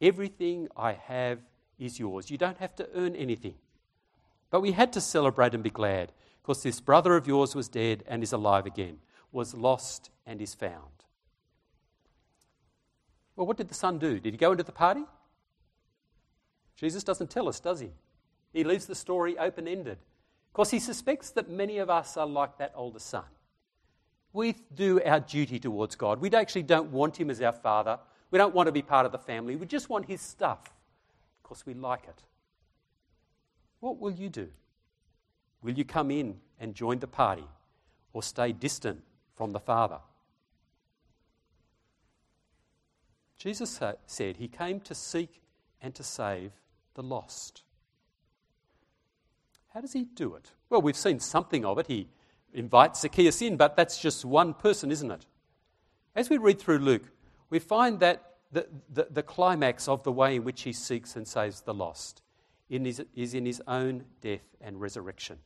[0.00, 1.38] Everything I have
[1.78, 2.30] is yours.
[2.30, 3.56] You don't have to earn anything.
[4.50, 6.12] But we had to celebrate and be glad
[6.42, 8.98] because this brother of yours was dead and is alive again,
[9.30, 11.04] was lost and is found.
[13.36, 14.18] Well, what did the son do?
[14.20, 15.04] Did he go into the party?
[16.76, 17.90] Jesus doesn't tell us, does he?
[18.52, 19.98] He leaves the story open ended
[20.52, 23.24] because he suspects that many of us are like that older son.
[24.32, 26.20] We do our duty towards God.
[26.20, 27.98] We actually don't want him as our father.
[28.30, 29.56] We don't want to be part of the family.
[29.56, 30.72] We just want his stuff
[31.42, 32.22] because we like it.
[33.80, 34.48] What will you do?
[35.62, 37.46] Will you come in and join the party
[38.12, 39.02] or stay distant
[39.36, 39.98] from the Father?
[43.38, 45.40] Jesus said he came to seek
[45.80, 46.52] and to save
[46.94, 47.62] the lost.
[49.74, 50.50] How does he do it?
[50.68, 51.86] Well, we've seen something of it.
[51.86, 52.08] He
[52.52, 55.26] invites Zacchaeus in, but that's just one person, isn't it?
[56.14, 57.10] As we read through Luke,
[57.50, 61.26] we find that the, the, the climax of the way in which he seeks and
[61.26, 62.22] saves the lost
[62.68, 65.38] in his, is in his own death and resurrection.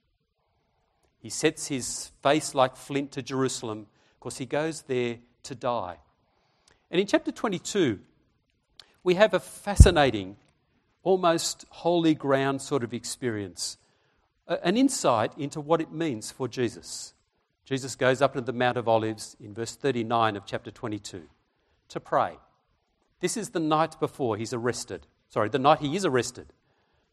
[1.26, 5.96] He sets his face like flint to Jerusalem because he goes there to die.
[6.88, 7.98] And in chapter 22,
[9.02, 10.36] we have a fascinating,
[11.02, 13.76] almost holy ground sort of experience,
[14.46, 17.12] an insight into what it means for Jesus.
[17.64, 21.24] Jesus goes up to the Mount of Olives in verse 39 of chapter 22
[21.88, 22.38] to pray.
[23.18, 25.08] This is the night before he's arrested.
[25.28, 26.52] Sorry, the night he is arrested.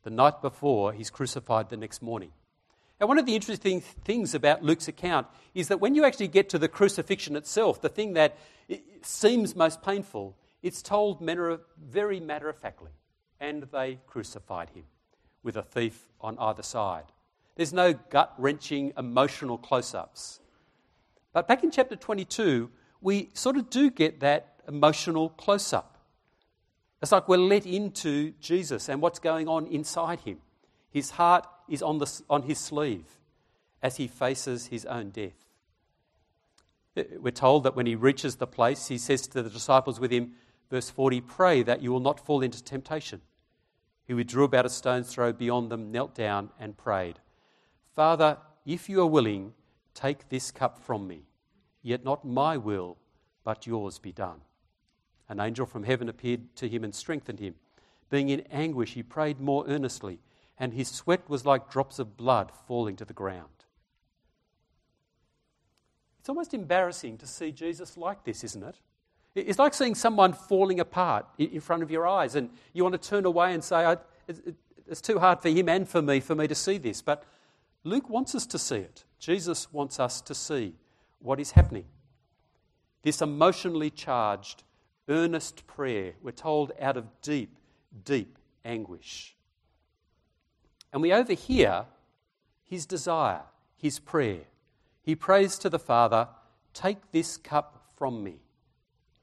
[0.03, 2.29] The night before he's crucified the next morning.
[3.03, 6.47] Now, one of the interesting things about Luke's account is that when you actually get
[6.51, 8.37] to the crucifixion itself, the thing that
[9.01, 12.91] seems most painful, it's told very matter of factly.
[13.41, 14.85] And they crucified him
[15.43, 17.03] with a thief on either side.
[17.57, 20.39] There's no gut wrenching emotional close ups.
[21.33, 22.69] But back in chapter 22,
[23.01, 25.97] we sort of do get that emotional close up.
[27.01, 30.37] It's like we're let into Jesus and what's going on inside him.
[30.93, 33.17] His heart is on, the, on his sleeve
[33.81, 35.47] as he faces his own death.
[36.95, 40.11] Eh, we're told that when he reaches the place, he says to the disciples with
[40.11, 40.33] him,
[40.69, 43.21] verse 40, Pray that you will not fall into temptation.
[44.05, 47.17] He withdrew about a stone's throw beyond them, knelt down, and prayed,
[47.95, 49.53] Father, if you are willing,
[49.95, 51.23] take this cup from me,
[51.81, 52.97] yet not my will,
[53.43, 54.41] but yours be done.
[55.27, 57.55] An angel from heaven appeared to him and strengthened him.
[58.11, 60.19] Being in anguish, he prayed more earnestly
[60.63, 63.49] and his sweat was like drops of blood falling to the ground.
[66.21, 68.79] It's almost embarrassing to see Jesus like this, isn't it?
[69.35, 73.09] It's like seeing someone falling apart in front of your eyes, and you want to
[73.09, 73.97] turn away and say,
[74.87, 77.01] It's too hard for him and for me for me to see this.
[77.01, 77.25] But
[77.83, 79.03] Luke wants us to see it.
[79.19, 80.75] Jesus wants us to see
[81.19, 81.87] what is happening.
[83.01, 84.63] This emotionally charged,
[85.09, 87.53] earnest prayer, we're told, out of deep,
[88.05, 89.35] deep anguish.
[90.93, 91.85] And we overhear
[92.63, 93.41] his desire,
[93.75, 94.41] his prayer.
[95.01, 96.29] He prays to the Father,
[96.73, 98.37] Take this cup from me.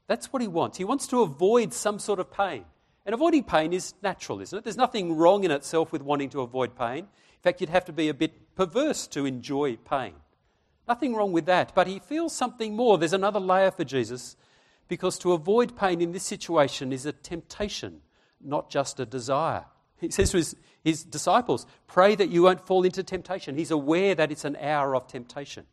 [0.07, 0.77] That's what he wants.
[0.77, 2.65] He wants to avoid some sort of pain.
[3.05, 4.63] And avoiding pain is natural, isn't it?
[4.63, 6.99] There's nothing wrong in itself with wanting to avoid pain.
[6.99, 10.13] In fact, you'd have to be a bit perverse to enjoy pain.
[10.87, 11.73] Nothing wrong with that.
[11.73, 12.97] But he feels something more.
[12.97, 14.35] There's another layer for Jesus
[14.87, 18.01] because to avoid pain in this situation is a temptation,
[18.41, 19.65] not just a desire.
[20.01, 23.55] He says to his, his disciples, Pray that you won't fall into temptation.
[23.55, 25.67] He's aware that it's an hour of temptation.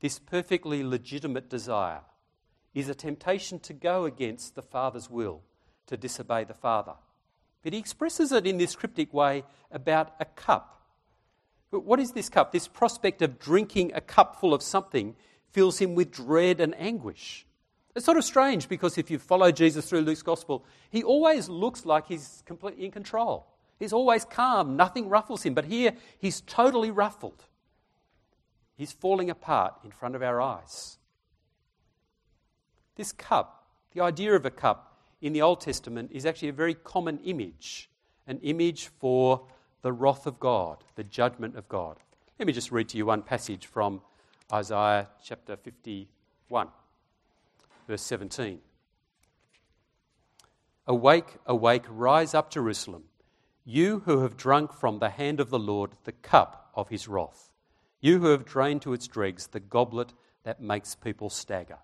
[0.00, 2.00] This perfectly legitimate desire
[2.74, 5.42] is a temptation to go against the Father's will,
[5.86, 6.94] to disobey the Father.
[7.62, 10.82] But he expresses it in this cryptic way about a cup.
[11.70, 12.50] But what is this cup?
[12.50, 15.14] This prospect of drinking a cup full of something
[15.52, 17.46] fills him with dread and anguish.
[17.94, 21.86] It's sort of strange because if you follow Jesus through Luke's gospel, he always looks
[21.86, 23.46] like he's completely in control.
[23.78, 25.54] He's always calm, nothing ruffles him.
[25.54, 27.44] But here, he's totally ruffled.
[28.76, 30.98] He's falling apart in front of our eyes.
[32.96, 36.74] This cup, the idea of a cup in the Old Testament is actually a very
[36.74, 37.88] common image,
[38.26, 39.46] an image for
[39.82, 41.98] the wrath of God, the judgment of God.
[42.38, 44.00] Let me just read to you one passage from
[44.52, 46.68] Isaiah chapter 51,
[47.86, 48.60] verse 17.
[50.86, 53.04] Awake, awake, rise up, Jerusalem,
[53.64, 57.50] you who have drunk from the hand of the Lord the cup of his wrath,
[58.00, 60.12] you who have drained to its dregs the goblet
[60.44, 61.78] that makes people stagger.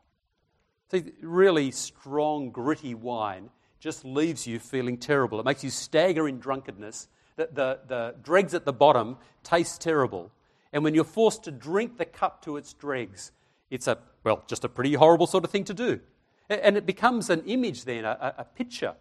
[0.91, 5.41] See, really strong, gritty wine just leaves you feeling terrible.
[5.41, 7.09] It makes you stagger in drunkenness.
[7.37, 10.31] The, the, the dregs at the bottom taste terrible.
[10.73, 13.33] And when you're forced to drink the cup to its dregs,
[13.71, 16.01] it's a, well, just a pretty horrible sort of thing to do.
[16.49, 18.95] And it becomes an image then, a, a picture,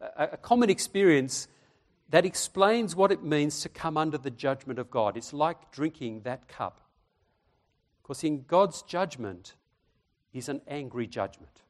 [0.00, 1.48] a, a common experience
[2.10, 5.16] that explains what it means to come under the judgment of God.
[5.16, 6.80] It's like drinking that cup.
[8.02, 9.54] Because in God's judgment,
[10.34, 11.62] is an angry judgment.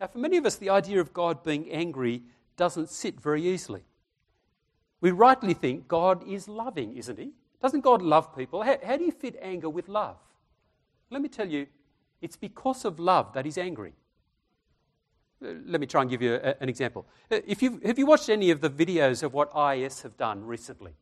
[0.00, 2.22] Now, for many of us, the idea of God being angry
[2.56, 3.84] doesn't sit very easily.
[5.00, 7.30] We rightly think God is loving, isn't He?
[7.62, 8.62] Doesn't God love people?
[8.62, 10.16] How, how do you fit anger with love?
[11.10, 11.66] Let me tell you,
[12.20, 13.92] it's because of love that He's angry.
[15.44, 17.06] Uh, let me try and give you a, an example.
[17.30, 20.44] Uh, if you've, have you watched any of the videos of what IS have done
[20.44, 20.92] recently?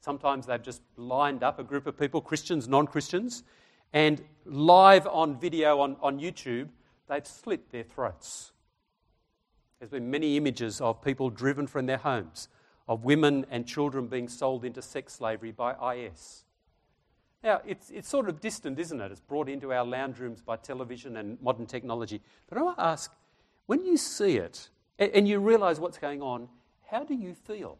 [0.00, 3.42] Sometimes they've just lined up a group of people, Christians, non Christians,
[3.94, 6.68] and live on video on, on YouTube,
[7.08, 8.52] they've slit their throats.
[9.78, 12.48] There's been many images of people driven from their homes,
[12.88, 16.43] of women and children being sold into sex slavery by IS.
[17.44, 19.12] Now, it's, it's sort of distant, isn't it?
[19.12, 22.20] It's brought into our lounge rooms by television and modern technology.
[22.48, 23.12] But I want to ask
[23.66, 26.48] when you see it and, and you realize what's going on,
[26.90, 27.78] how do you feel?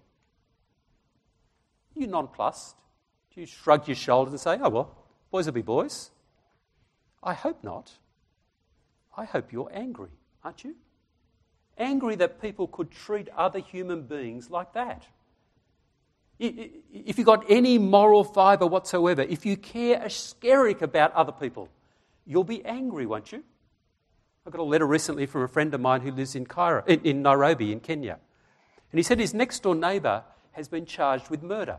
[1.96, 2.76] Are you nonplussed?
[3.34, 6.12] Do you shrug your shoulders and say, oh, well, Boys will be boys.
[7.20, 7.90] I hope not.
[9.16, 10.10] I hope you're angry,
[10.44, 10.76] aren't you?
[11.76, 15.08] Angry that people could treat other human beings like that.
[16.38, 21.68] If you've got any moral fibre whatsoever, if you care a skerrick about other people,
[22.26, 23.44] you'll be angry, won't you?
[24.46, 27.22] I got a letter recently from a friend of mine who lives in, Cairo, in
[27.22, 28.18] Nairobi, in Kenya.
[28.92, 31.78] And he said his next door neighbour has been charged with murder.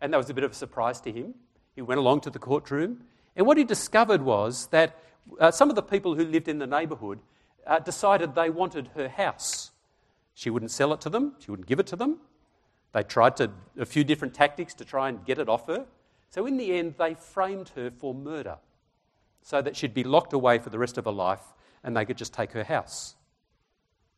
[0.00, 1.34] And that was a bit of a surprise to him.
[1.74, 3.02] He went along to the courtroom,
[3.36, 4.96] and what he discovered was that
[5.38, 7.20] uh, some of the people who lived in the neighbourhood
[7.66, 9.70] uh, decided they wanted her house.
[10.34, 12.18] She wouldn't sell it to them, she wouldn't give it to them.
[12.92, 15.86] They tried to, a few different tactics to try and get it off her.
[16.30, 18.58] So, in the end, they framed her for murder
[19.42, 21.42] so that she'd be locked away for the rest of her life
[21.82, 23.14] and they could just take her house.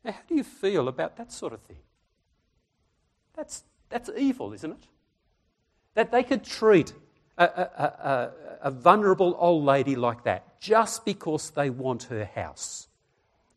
[0.05, 1.77] Now, how do you feel about that sort of thing?
[3.37, 4.87] That's, that's evil, isn't it?
[5.95, 6.95] That they could treat
[7.37, 8.31] a, a, a,
[8.63, 12.89] a vulnerable old lady like that just because they want her house.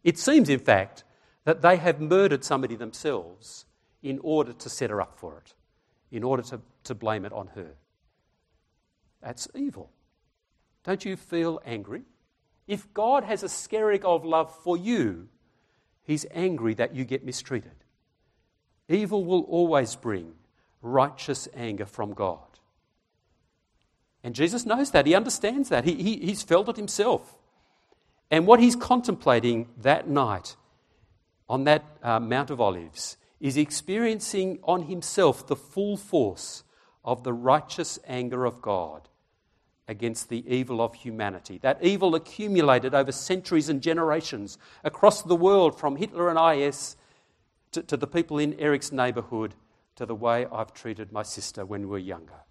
[0.03, 1.03] It seems, in fact,
[1.45, 3.66] that they have murdered somebody themselves
[4.04, 5.54] in order to set her up for it,
[6.12, 7.72] in order to, to blame it on her.
[9.22, 9.89] That's evil.
[10.84, 12.04] Don't you feel angry?
[12.68, 15.30] If God has a skerrick of love for you,
[16.04, 17.72] He's angry that you get mistreated.
[18.89, 20.34] Evil will always bring
[20.82, 22.39] righteous anger from God.
[24.22, 25.06] And Jesus knows that.
[25.06, 25.86] He understands that.
[25.86, 27.38] He, he, he's felt it himself.
[28.30, 30.58] And what he's contemplating that night
[31.47, 36.63] on that uh, Mount of Olives is experiencing on himself the full force
[37.03, 39.09] of the righteous anger of God
[39.85, 41.59] against the evil of humanity.
[41.61, 46.95] That evil accumulated over centuries and generations across the world, from Hitler and IS
[47.73, 49.55] to, to the people in Eric's neighbourhood
[49.97, 52.45] to the way I've treated my sister when we were younger.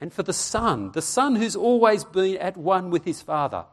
[0.00, 3.66] And for the son, the son who's always been at one with his father,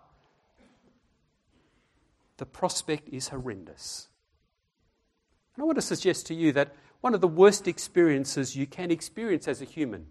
[2.36, 4.10] the prospect is horrendous.
[5.60, 8.92] And I want to suggest to you that one of the worst experiences you can
[8.92, 10.06] experience as a human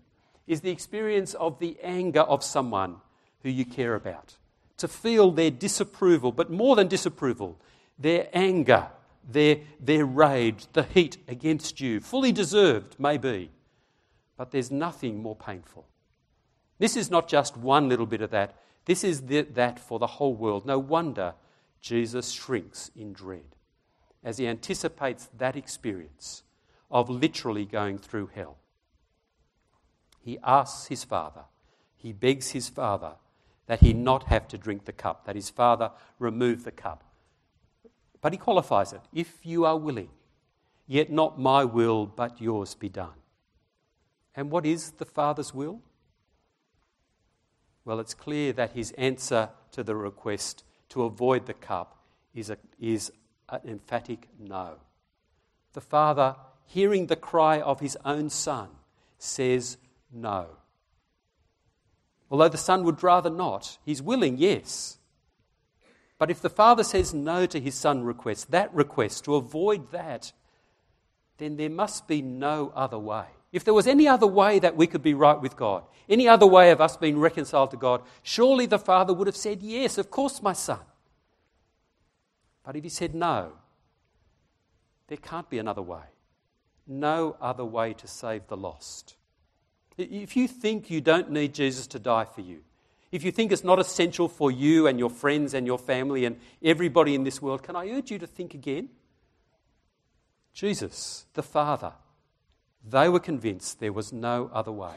[0.46, 2.96] is the experience of the anger of someone
[3.42, 4.36] who you care about.
[4.76, 7.58] To feel their disapproval, but more than disapproval,
[7.98, 8.88] their anger,
[9.26, 13.50] their, their rage, the heat against you, fully deserved, maybe.
[14.36, 15.86] But there's nothing more painful.
[16.78, 20.06] This is not just one little bit of that, this is the, that for the
[20.06, 20.66] whole world.
[20.66, 21.32] No wonder
[21.80, 23.54] Jesus shrinks in dread
[24.22, 26.42] as he anticipates that experience
[26.90, 28.56] of literally going through hell.
[30.20, 31.42] He asks his father,
[31.96, 33.12] he begs his father
[33.66, 37.04] that he not have to drink the cup, that his father remove the cup.
[38.20, 40.10] But he qualifies it if you are willing,
[40.86, 43.18] yet not my will, but yours be done.
[44.34, 45.80] And what is the Father's will?
[47.84, 51.98] Well, it's clear that his answer to the request to avoid the cup
[52.34, 53.10] is, a, is
[53.48, 54.74] an emphatic no.
[55.72, 56.36] The Father,
[56.66, 58.68] hearing the cry of his own Son,
[59.18, 59.76] says
[60.12, 60.46] no.
[62.30, 64.98] Although the Son would rather not, he's willing, yes.
[66.18, 70.32] But if the Father says no to his Son request, that request, to avoid that,
[71.38, 73.24] then there must be no other way.
[73.52, 76.46] If there was any other way that we could be right with God, any other
[76.46, 80.10] way of us being reconciled to God, surely the Father would have said, Yes, of
[80.10, 80.80] course, my Son.
[82.68, 83.52] But if he said no,
[85.06, 86.02] there can't be another way.
[86.86, 89.16] No other way to save the lost.
[89.96, 92.58] If you think you don't need Jesus to die for you,
[93.10, 96.38] if you think it's not essential for you and your friends and your family and
[96.62, 98.90] everybody in this world, can I urge you to think again?
[100.52, 101.94] Jesus, the Father,
[102.86, 104.96] they were convinced there was no other way.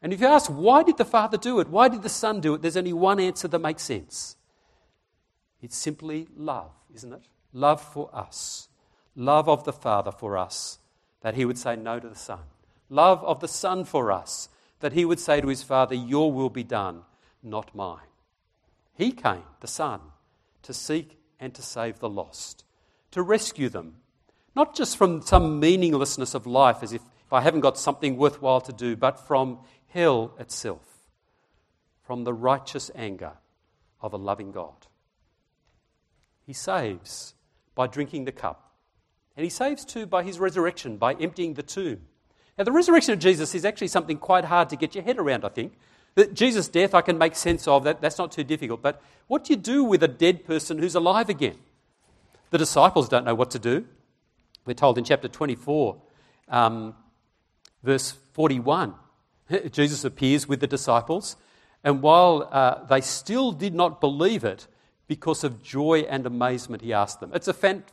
[0.00, 1.68] And if you ask, why did the Father do it?
[1.68, 2.62] Why did the Son do it?
[2.62, 4.36] There's only one answer that makes sense.
[5.60, 7.22] It's simply love, isn't it?
[7.52, 8.68] Love for us.
[9.16, 10.78] Love of the Father for us,
[11.22, 12.40] that He would say no to the Son.
[12.88, 14.48] Love of the Son for us,
[14.80, 17.02] that He would say to His Father, Your will be done,
[17.42, 18.06] not mine.
[18.94, 20.00] He came, the Son,
[20.62, 22.64] to seek and to save the lost,
[23.10, 23.96] to rescue them,
[24.54, 28.60] not just from some meaninglessness of life, as if, if I haven't got something worthwhile
[28.62, 31.02] to do, but from hell itself,
[32.02, 33.32] from the righteous anger
[34.00, 34.87] of a loving God.
[36.48, 37.34] He saves
[37.74, 38.72] by drinking the cup.
[39.36, 42.06] And he saves too by his resurrection, by emptying the tomb.
[42.56, 45.44] Now, the resurrection of Jesus is actually something quite hard to get your head around,
[45.44, 45.74] I think.
[46.14, 48.80] That Jesus' death I can make sense of, that, that's not too difficult.
[48.80, 51.58] But what do you do with a dead person who's alive again?
[52.48, 53.84] The disciples don't know what to do.
[54.64, 56.00] We're told in chapter 24,
[56.48, 56.94] um,
[57.82, 58.94] verse 41,
[59.70, 61.36] Jesus appears with the disciples,
[61.84, 64.66] and while uh, they still did not believe it,
[65.08, 67.32] because of joy and amazement, he asked them.
[67.34, 67.84] It's a fan-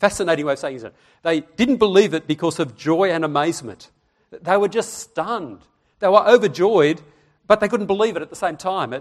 [0.00, 0.94] fascinating way of saying it.
[1.22, 3.90] They didn't believe it because of joy and amazement.
[4.30, 5.60] They were just stunned.
[6.00, 7.02] They were overjoyed,
[7.46, 8.94] but they couldn't believe it at the same time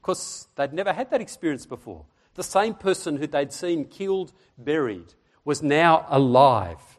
[0.00, 2.04] because they'd never had that experience before.
[2.34, 6.98] The same person who they'd seen killed, buried, was now alive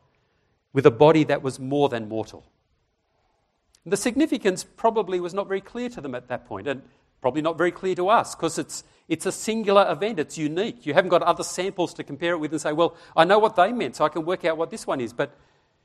[0.74, 2.46] with a body that was more than mortal.
[3.86, 6.82] The significance probably was not very clear to them at that point, and
[7.22, 10.86] probably not very clear to us because it's it's a singular event, it's unique.
[10.86, 13.56] You haven't got other samples to compare it with and say, well, I know what
[13.56, 15.14] they meant, so I can work out what this one is.
[15.14, 15.34] But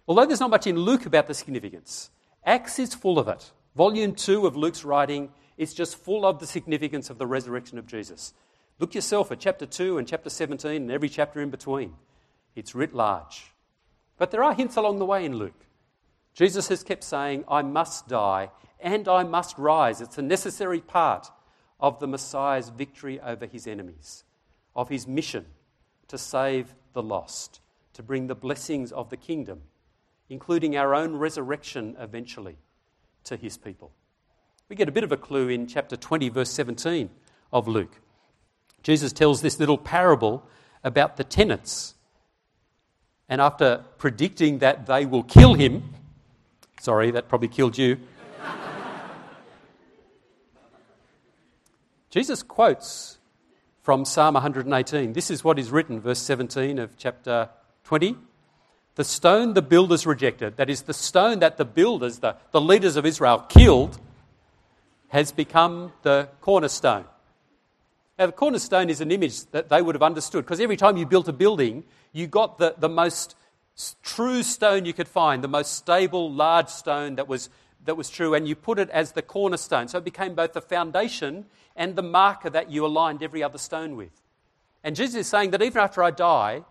[0.09, 2.11] although there's not much in Luke about the significance,
[2.45, 3.53] Acts is full of it.
[3.76, 7.87] Volume 2 of Luke's writing is just full of the significance of the resurrection of
[7.87, 8.35] Jesus.
[8.80, 11.95] Look yourself at chapter 2 and chapter 17 and every chapter in between.
[12.57, 13.53] It's writ large.
[14.18, 15.66] But there are hints along the way in Luke.
[16.35, 18.51] Jesus has kept saying, I must die
[18.83, 20.01] and I must rise.
[20.01, 21.28] It's a necessary part
[21.80, 24.24] of the Messiah's victory over his enemies,
[24.76, 25.47] of his mission
[26.09, 27.61] to save the lost,
[27.95, 29.62] to bring the blessings of the kingdom,
[30.28, 32.57] including our own resurrection eventually,
[33.24, 33.93] to his people.
[34.68, 37.11] We get a bit of a clue in chapter 20, verse 17
[37.53, 38.01] of Luke.
[38.83, 40.47] Jesus tells this little parable
[40.83, 41.95] about the tenants.
[43.28, 45.95] And after predicting that they will kill him,
[46.80, 47.99] sorry, that probably killed you.
[52.13, 53.19] Jesus quotes
[53.81, 55.15] from Psalm 118.
[55.15, 57.49] This is what is written, verse 17 of chapter
[57.85, 58.17] 20.
[58.97, 62.97] The stone the builders rejected, that is, the stone that the builders, the, the leaders
[62.97, 63.99] of Israel, killed,
[65.09, 67.07] has become the cornerstone.
[68.19, 71.07] Now, the cornerstone is an image that they would have understood because every time you
[71.07, 71.83] built a building,
[72.13, 73.37] you got the, the most
[74.03, 77.49] true stone you could find, the most stable, large stone that was,
[77.85, 79.89] that was true, and you put it as the cornerstone.
[79.89, 83.97] So it became both the foundation and the marker that you aligned every other stone
[83.97, 84.22] with.
[84.85, 86.64] And Jesus is saying that even after I die,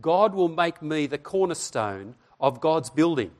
[0.00, 3.30] God will make me the cornerstone of God's building,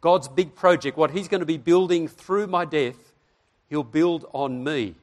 [0.00, 3.12] God's big project, what He's going to be building through my death,
[3.68, 4.96] He'll build on me.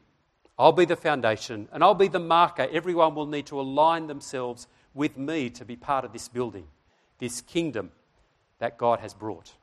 [0.58, 2.68] I'll be the foundation and I'll be the marker.
[2.72, 6.68] Everyone will need to align themselves with me to be part of this building,
[7.18, 7.91] this kingdom
[8.60, 9.54] that God has brought.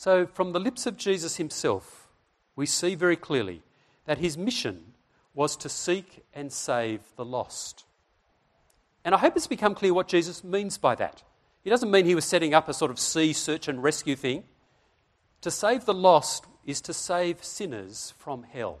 [0.00, 2.08] So, from the lips of Jesus himself,
[2.56, 3.60] we see very clearly
[4.06, 4.94] that his mission
[5.34, 7.84] was to seek and save the lost.
[9.04, 11.22] And I hope it's become clear what Jesus means by that.
[11.62, 14.44] He doesn't mean he was setting up a sort of sea search and rescue thing.
[15.42, 18.78] To save the lost is to save sinners from hell.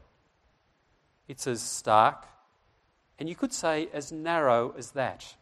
[1.28, 2.28] It's as stark,
[3.18, 5.34] and you could say as narrow as that.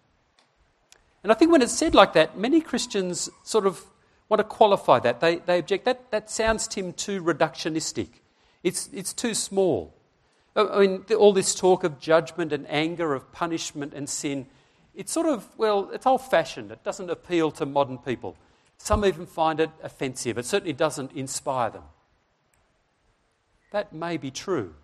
[1.23, 3.85] And I think when it's said like that, many Christians sort of
[4.29, 5.21] want to qualify that.
[5.21, 5.85] They, they object.
[5.85, 8.09] That, that sounds, Tim, too reductionistic.
[8.63, 9.95] It's, it's too small.
[10.57, 14.47] I mean, all this talk of judgment and anger, of punishment and sin,
[14.95, 16.73] it's sort of, well, it's old fashioned.
[16.73, 18.37] It doesn't appeal to modern people.
[18.79, 20.39] Some even find it offensive.
[20.39, 21.85] It certainly doesn't inspire them.
[23.71, 24.75] That may be true.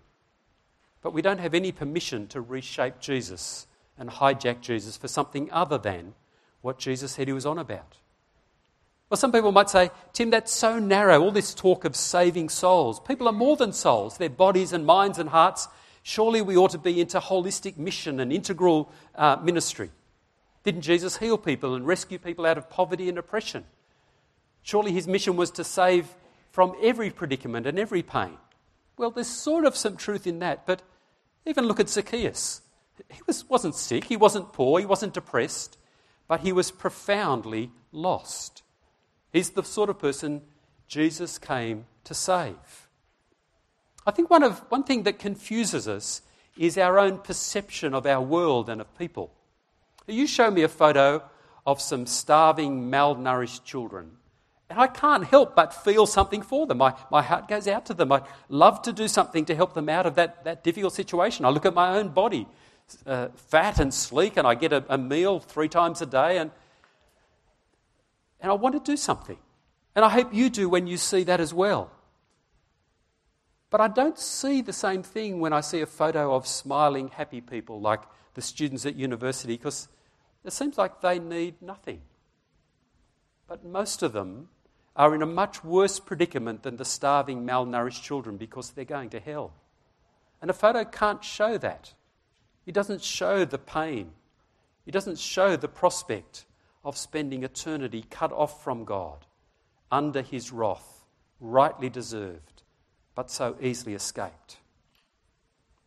[1.03, 3.67] But we don't have any permission to reshape Jesus
[3.99, 6.15] and hijack Jesus for something other than
[6.61, 7.97] what Jesus said he was on about.
[9.15, 12.99] Well, some people might say, Tim, that's so narrow, all this talk of saving souls.
[12.99, 15.69] People are more than souls, their bodies and minds and hearts.
[16.03, 19.93] Surely we ought to be into holistic mission and integral uh, ministry.
[20.65, 23.62] Didn't Jesus heal people and rescue people out of poverty and oppression?
[24.65, 26.09] Surely his mission was to save
[26.51, 28.37] from every predicament and every pain.
[28.99, 30.83] Well, there's sort of some truth in that, but
[31.47, 32.62] even look at Zacchaeus.
[33.12, 35.79] He was, wasn't sick, he wasn't poor, he wasn't depressed,
[36.27, 38.62] but he was profoundly lost.
[39.35, 40.43] He's the sort of person
[40.87, 42.89] Jesus came to save.
[44.07, 46.22] I think one, of, one thing that confuses us
[46.57, 49.32] is our own perception of our world and of people.
[50.07, 51.20] You show me a photo
[51.66, 54.12] of some starving, malnourished children,
[54.70, 56.78] and I can't help but feel something for them.
[56.78, 58.12] My, my heart goes out to them.
[58.12, 61.45] I love to do something to help them out of that, that difficult situation.
[61.45, 62.47] I look at my own body,
[63.05, 66.53] uh, fat and sleek, and I get a, a meal three times a day, and,
[68.45, 69.39] and I want to do something.
[69.95, 71.91] And I hope you do when you see that as well.
[73.71, 77.41] But I don't see the same thing when I see a photo of smiling, happy
[77.41, 78.03] people like
[78.35, 79.89] the students at university, because
[80.45, 82.03] it seems like they need nothing.
[83.49, 84.51] But most of them
[84.95, 89.21] are in a much worse predicament than the starving, malnourished children because they're going to
[89.21, 89.55] hell.
[90.43, 91.95] And a photo can't show that.
[92.67, 94.13] It doesn't show the pain,
[94.85, 96.45] it doesn't show the prospect
[96.85, 99.26] of spending eternity cut off from God,
[99.91, 101.05] under his wrath,
[101.41, 102.62] rightly deserved,
[103.14, 104.59] but so easily escaped.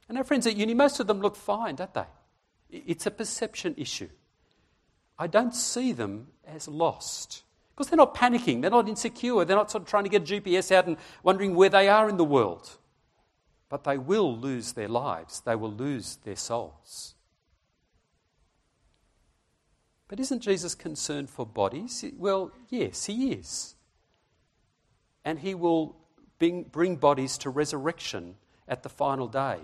[0.10, 2.06] And our friends at uni, most of them look fine, don't they?
[2.70, 4.10] It's a perception issue.
[5.20, 7.44] I don't see them as lost.
[7.76, 10.72] Because they're not panicking, they're not insecure, they're not sort of trying to get GPS
[10.72, 12.78] out and wondering where they are in the world.
[13.70, 17.14] But they will lose their lives, they will lose their souls.
[20.08, 22.06] But isn't Jesus concerned for bodies?
[22.18, 23.76] Well, yes, he is.
[25.26, 25.96] And he will
[26.40, 28.36] bring, bodies to resurrection
[28.68, 29.58] at the final day.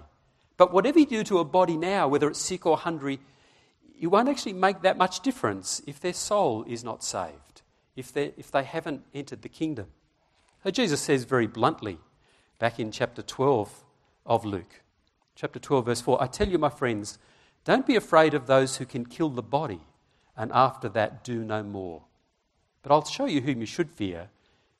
[0.57, 3.19] But whatever you do to a body now, whether it's sick or hungry,
[3.95, 7.53] you won't actually make that much difference if their soul is not saved
[7.95, 9.87] if, if they haven't entered the kingdom.
[10.63, 11.99] So Jesus says very bluntly
[12.59, 13.83] back in chapter 12
[14.25, 14.81] of Luke,
[15.35, 17.17] chapter 12, verse 4 I tell you, my friends,
[17.65, 19.81] don't be afraid of those who can kill the body,
[20.35, 22.03] and after that do no more.
[22.81, 24.29] But I'll show you whom you should fear.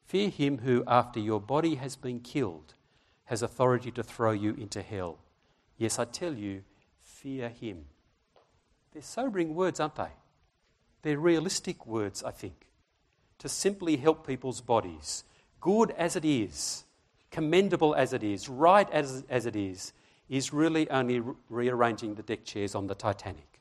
[0.05, 2.73] Fear him who, after your body has been killed,
[3.25, 5.19] has authority to throw you into hell.
[5.77, 6.63] Yes, I tell you,
[6.99, 7.85] fear him.
[8.91, 10.11] They're sobering words, aren't they?
[11.01, 12.67] They're realistic words, I think
[13.43, 15.25] to simply help people's bodies,
[15.59, 16.85] good as it is,
[17.29, 19.91] commendable as it is, right as, as it is,
[20.29, 23.52] is really only re- rearranging the deck chairs on the Titanic.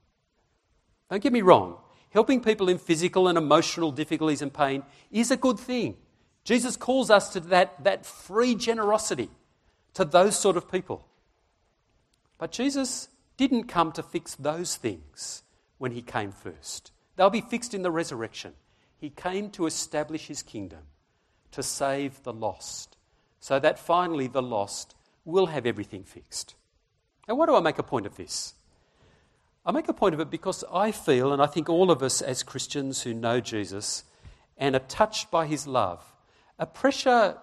[1.13, 1.77] Don't get me wrong,
[2.09, 5.99] helping people in physical and emotional difficulties and pain is a good thing.
[6.43, 9.29] Jesus calls us to that, that free generosity,
[9.93, 11.07] to those sort of people.
[12.39, 15.43] But Jesus didn't come to fix those things
[15.77, 16.93] when he came first.
[17.17, 18.55] They'll be fixed in the resurrection.
[18.97, 20.81] He came to establish his kingdom,
[21.51, 22.97] to save the lost,
[23.39, 24.95] so that finally the lost
[25.27, 26.55] will have everything fixed.
[27.29, 28.55] And why do I make a point of this?
[29.65, 32.21] I make a point of it because I feel, and I think all of us
[32.21, 34.05] as Christians who know Jesus
[34.57, 36.05] and are touched by his love,
[36.59, 37.39] a pressure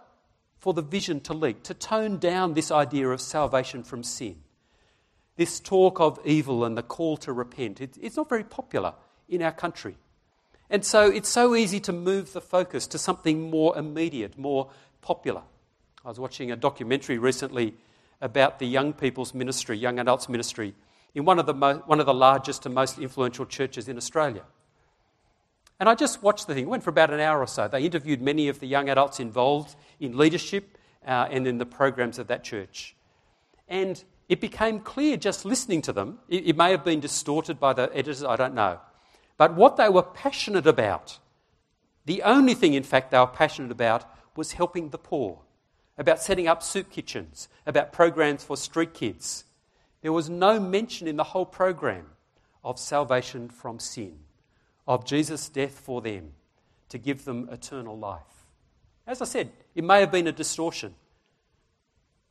[0.57, 4.35] for the vision to leak, to tone down this idea of salvation from sin.
[5.37, 8.93] This talk of evil and the call to repent, it, it's not very popular
[9.29, 9.95] in our country.
[10.69, 14.69] And so it's so easy to move the focus to something more immediate, more
[15.01, 15.43] popular.
[16.03, 17.75] I was watching a documentary recently
[18.19, 20.75] about the young people's ministry, young adults ministry,
[21.15, 24.43] in one of the, mo- one of the largest and most influential churches in Australia.
[25.79, 26.63] And I just watched the thing.
[26.65, 27.67] It went for about an hour or so.
[27.67, 32.19] They interviewed many of the young adults involved in leadership uh, and in the programs
[32.19, 32.95] of that church.
[33.67, 36.19] And it became clear just listening to them.
[36.27, 38.79] It, it may have been distorted by the editors, I don't know.
[39.37, 41.17] But what they were passionate about,
[42.05, 44.03] the only thing, in fact, they were passionate about
[44.35, 45.39] was helping the poor,
[45.97, 49.45] about setting up soup kitchens, about programs for street kids.
[50.01, 52.05] There was no mention in the whole program
[52.63, 54.19] of salvation from sin
[54.87, 56.31] of Jesus' death for them
[56.89, 58.47] to give them eternal life.
[59.05, 60.95] As I said, it may have been a distortion,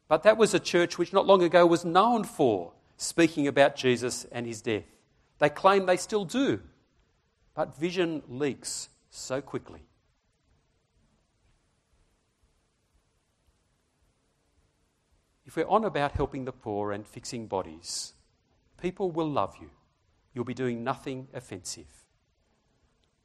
[0.09, 4.27] but that was a church which not long ago was known for speaking about Jesus
[4.33, 4.85] and his death.
[5.39, 6.61] They claim they still do,
[7.55, 9.88] but vision leaks so quickly.
[15.49, 18.13] If we're on about helping the poor and fixing bodies,
[18.83, 19.71] people will love you.
[20.35, 22.05] You'll be doing nothing offensive.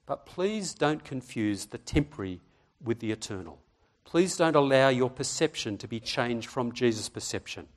[0.05, 2.39] But please don't confuse the temporary
[2.81, 3.59] with the eternal.
[4.05, 7.67] Please don't allow your perception to be changed from Jesus' perception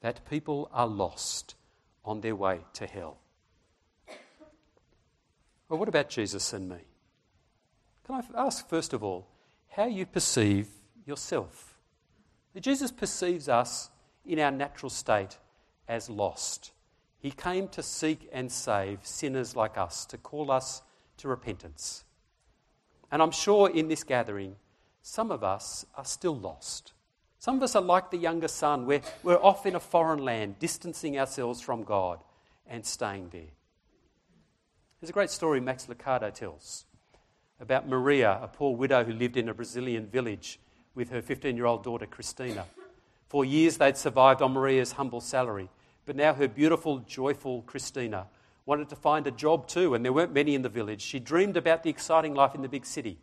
[0.00, 1.54] that people are lost
[2.04, 3.18] on their way to hell.
[5.68, 6.78] Well, what about Jesus and me?
[8.04, 9.28] Can I ask, first of all,
[9.68, 10.66] how you perceive
[11.04, 11.75] yourself?
[12.62, 13.90] Jesus perceives us
[14.24, 15.38] in our natural state
[15.88, 16.72] as lost.
[17.18, 20.82] He came to seek and save sinners like us, to call us
[21.18, 22.04] to repentance.
[23.10, 24.56] And I'm sure in this gathering,
[25.02, 26.92] some of us are still lost.
[27.38, 30.58] Some of us are like the younger son, where we're off in a foreign land,
[30.58, 32.20] distancing ourselves from God
[32.66, 33.52] and staying there.
[35.00, 36.86] There's a great story Max Lucado tells
[37.60, 40.58] about Maria, a poor widow who lived in a Brazilian village
[40.96, 42.64] with her 15 year old daughter Christina.
[43.28, 45.68] For years they'd survived on Maria's humble salary,
[46.04, 48.26] but now her beautiful, joyful Christina
[48.64, 51.00] wanted to find a job too, and there weren't many in the village.
[51.00, 53.18] She dreamed about the exciting life in the big city.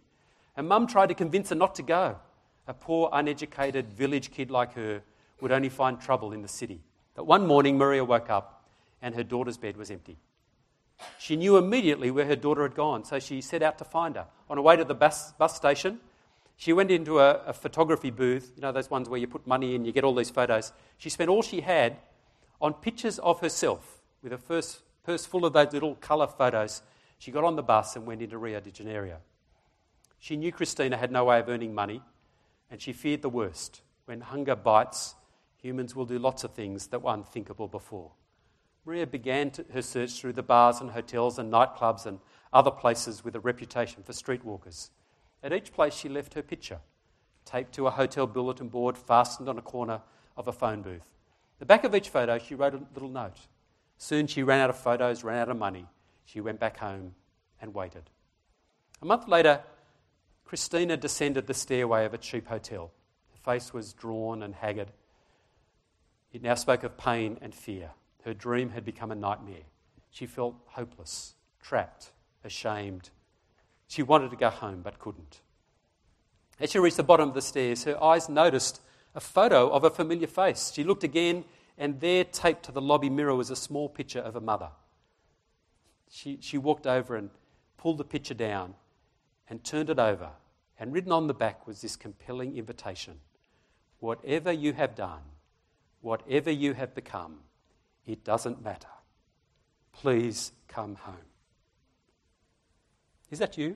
[0.55, 2.17] And mum tried to convince her not to go.
[2.67, 5.01] A poor, uneducated village kid like her
[5.41, 6.79] would only find trouble in the city.
[7.15, 8.63] But one morning, Maria woke up
[9.01, 10.17] and her daughter's bed was empty.
[11.19, 14.27] She knew immediately where her daughter had gone, so she set out to find her.
[14.49, 15.99] On her way to the bus, bus station,
[16.55, 19.75] she went into a, a photography booth, you know, those ones where you put money
[19.75, 20.71] in, you get all these photos.
[20.97, 21.97] She spent all she had
[22.61, 26.81] on pictures of herself with a first purse full of those little colour photos,
[27.19, 29.17] she got on the bus and went into Rio de Janeiro.
[30.19, 32.01] She knew Christina had no way of earning money,
[32.71, 33.81] and she feared the worst.
[34.05, 35.15] When hunger bites,
[35.57, 38.11] humans will do lots of things that were unthinkable before.
[38.85, 42.19] Maria began to, her search through the bars and hotels and nightclubs and
[42.51, 44.89] other places with a reputation for streetwalkers.
[45.43, 46.79] At each place, she left her picture,
[47.43, 50.01] taped to a hotel bulletin board fastened on a corner
[50.37, 51.09] of a phone booth.
[51.59, 53.37] The back of each photo, she wrote a little note
[53.97, 55.85] Soon she ran out of photos, ran out of money.
[56.25, 57.13] She went back home
[57.61, 58.09] and waited.
[59.01, 59.61] A month later,
[60.45, 62.91] Christina descended the stairway of a cheap hotel.
[63.31, 64.91] Her face was drawn and haggard.
[66.31, 67.91] It now spoke of pain and fear.
[68.25, 69.63] Her dream had become a nightmare.
[70.09, 72.11] She felt hopeless, trapped,
[72.43, 73.09] ashamed.
[73.87, 75.41] She wanted to go home but couldn't.
[76.59, 78.81] As she reached the bottom of the stairs, her eyes noticed
[79.15, 80.71] a photo of a familiar face.
[80.73, 81.45] She looked again
[81.77, 84.69] and there, taped to the lobby mirror, was a small picture of a mother.
[86.09, 87.31] She, she walked over and
[87.77, 88.75] pulled the picture down
[89.49, 90.29] and turned it over,
[90.79, 93.19] and written on the back was this compelling invitation
[93.99, 95.21] Whatever you have done,
[96.01, 97.37] whatever you have become,
[98.05, 98.89] it doesn't matter.
[99.93, 101.32] Please come home.
[103.33, 103.75] Is that you?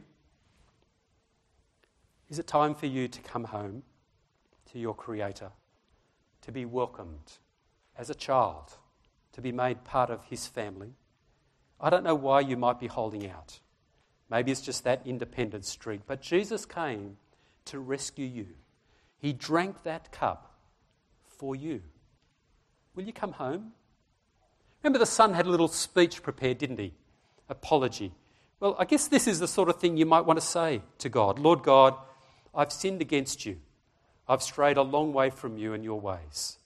[2.29, 3.83] Is it time for you to come home
[4.71, 5.51] to your Creator,
[6.43, 7.39] to be welcomed?
[7.97, 8.77] as a child
[9.33, 10.93] to be made part of his family.
[11.79, 13.59] I don't know why you might be holding out.
[14.29, 16.01] Maybe it's just that independent streak.
[16.05, 17.17] But Jesus came
[17.65, 18.47] to rescue you.
[19.19, 20.53] He drank that cup
[21.25, 21.81] for you.
[22.95, 23.71] Will you come home?
[24.83, 26.93] Remember, the son had a little speech prepared, didn't he?
[27.49, 28.11] Apology.
[28.59, 31.09] Well, I guess this is the sort of thing you might want to say to
[31.09, 31.95] God Lord God,
[32.53, 33.57] I've sinned against you.
[34.27, 36.57] I've strayed a long way from you and your ways.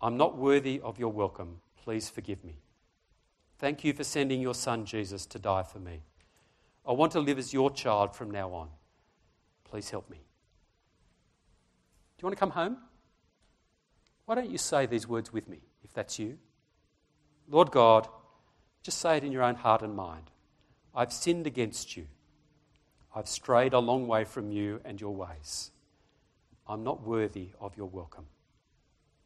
[0.00, 1.60] I'm not worthy of your welcome.
[1.82, 2.54] Please forgive me.
[3.58, 6.00] Thank you for sending your son Jesus to die for me.
[6.86, 8.68] I want to live as your child from now on.
[9.64, 10.18] Please help me.
[12.16, 12.78] Do you want to come home?
[14.26, 16.38] Why don't you say these words with me, if that's you?
[17.48, 18.08] Lord God,
[18.82, 20.30] just say it in your own heart and mind.
[20.94, 22.06] I've sinned against you.
[23.14, 25.70] I've strayed a long way from you and your ways.
[26.66, 28.26] I'm not worthy of your welcome.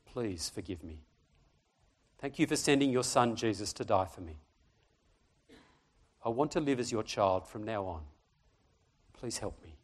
[0.07, 0.99] Please forgive me.
[2.19, 4.39] Thank you for sending your son Jesus to die for me.
[6.25, 8.03] I want to live as your child from now on.
[9.13, 9.77] Please help me.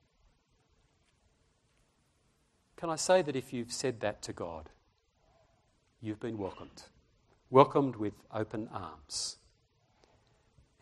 [2.76, 4.68] Can I say that if you've said that to God,
[6.00, 6.82] you've been welcomed?
[7.50, 9.36] Welcomed with open arms.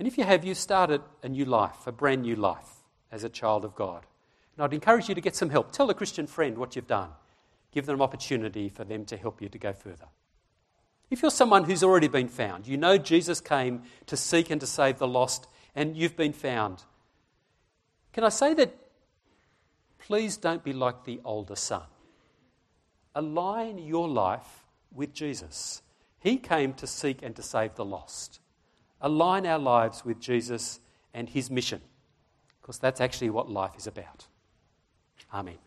[0.02, 2.82] And if you have, you've started a new life, a brand new life
[3.12, 4.04] as a child of God.
[4.56, 5.70] And I'd encourage you to get some help.
[5.70, 7.10] Tell a Christian friend what you've done.
[7.70, 10.08] Give them opportunity for them to help you to go further.
[11.08, 14.66] If you're someone who's already been found, you know Jesus came to seek and to
[14.66, 16.82] save the lost, and you've been found,
[18.12, 18.76] can I say that
[20.00, 21.84] please don't be like the older son?
[23.14, 25.80] Align your life with Jesus.
[26.18, 28.40] He came to seek and to save the lost.
[29.02, 30.80] Align our lives with Jesus
[31.12, 31.82] and his mission,
[32.60, 34.26] because that's actually what life is about.
[35.34, 35.58] Amen.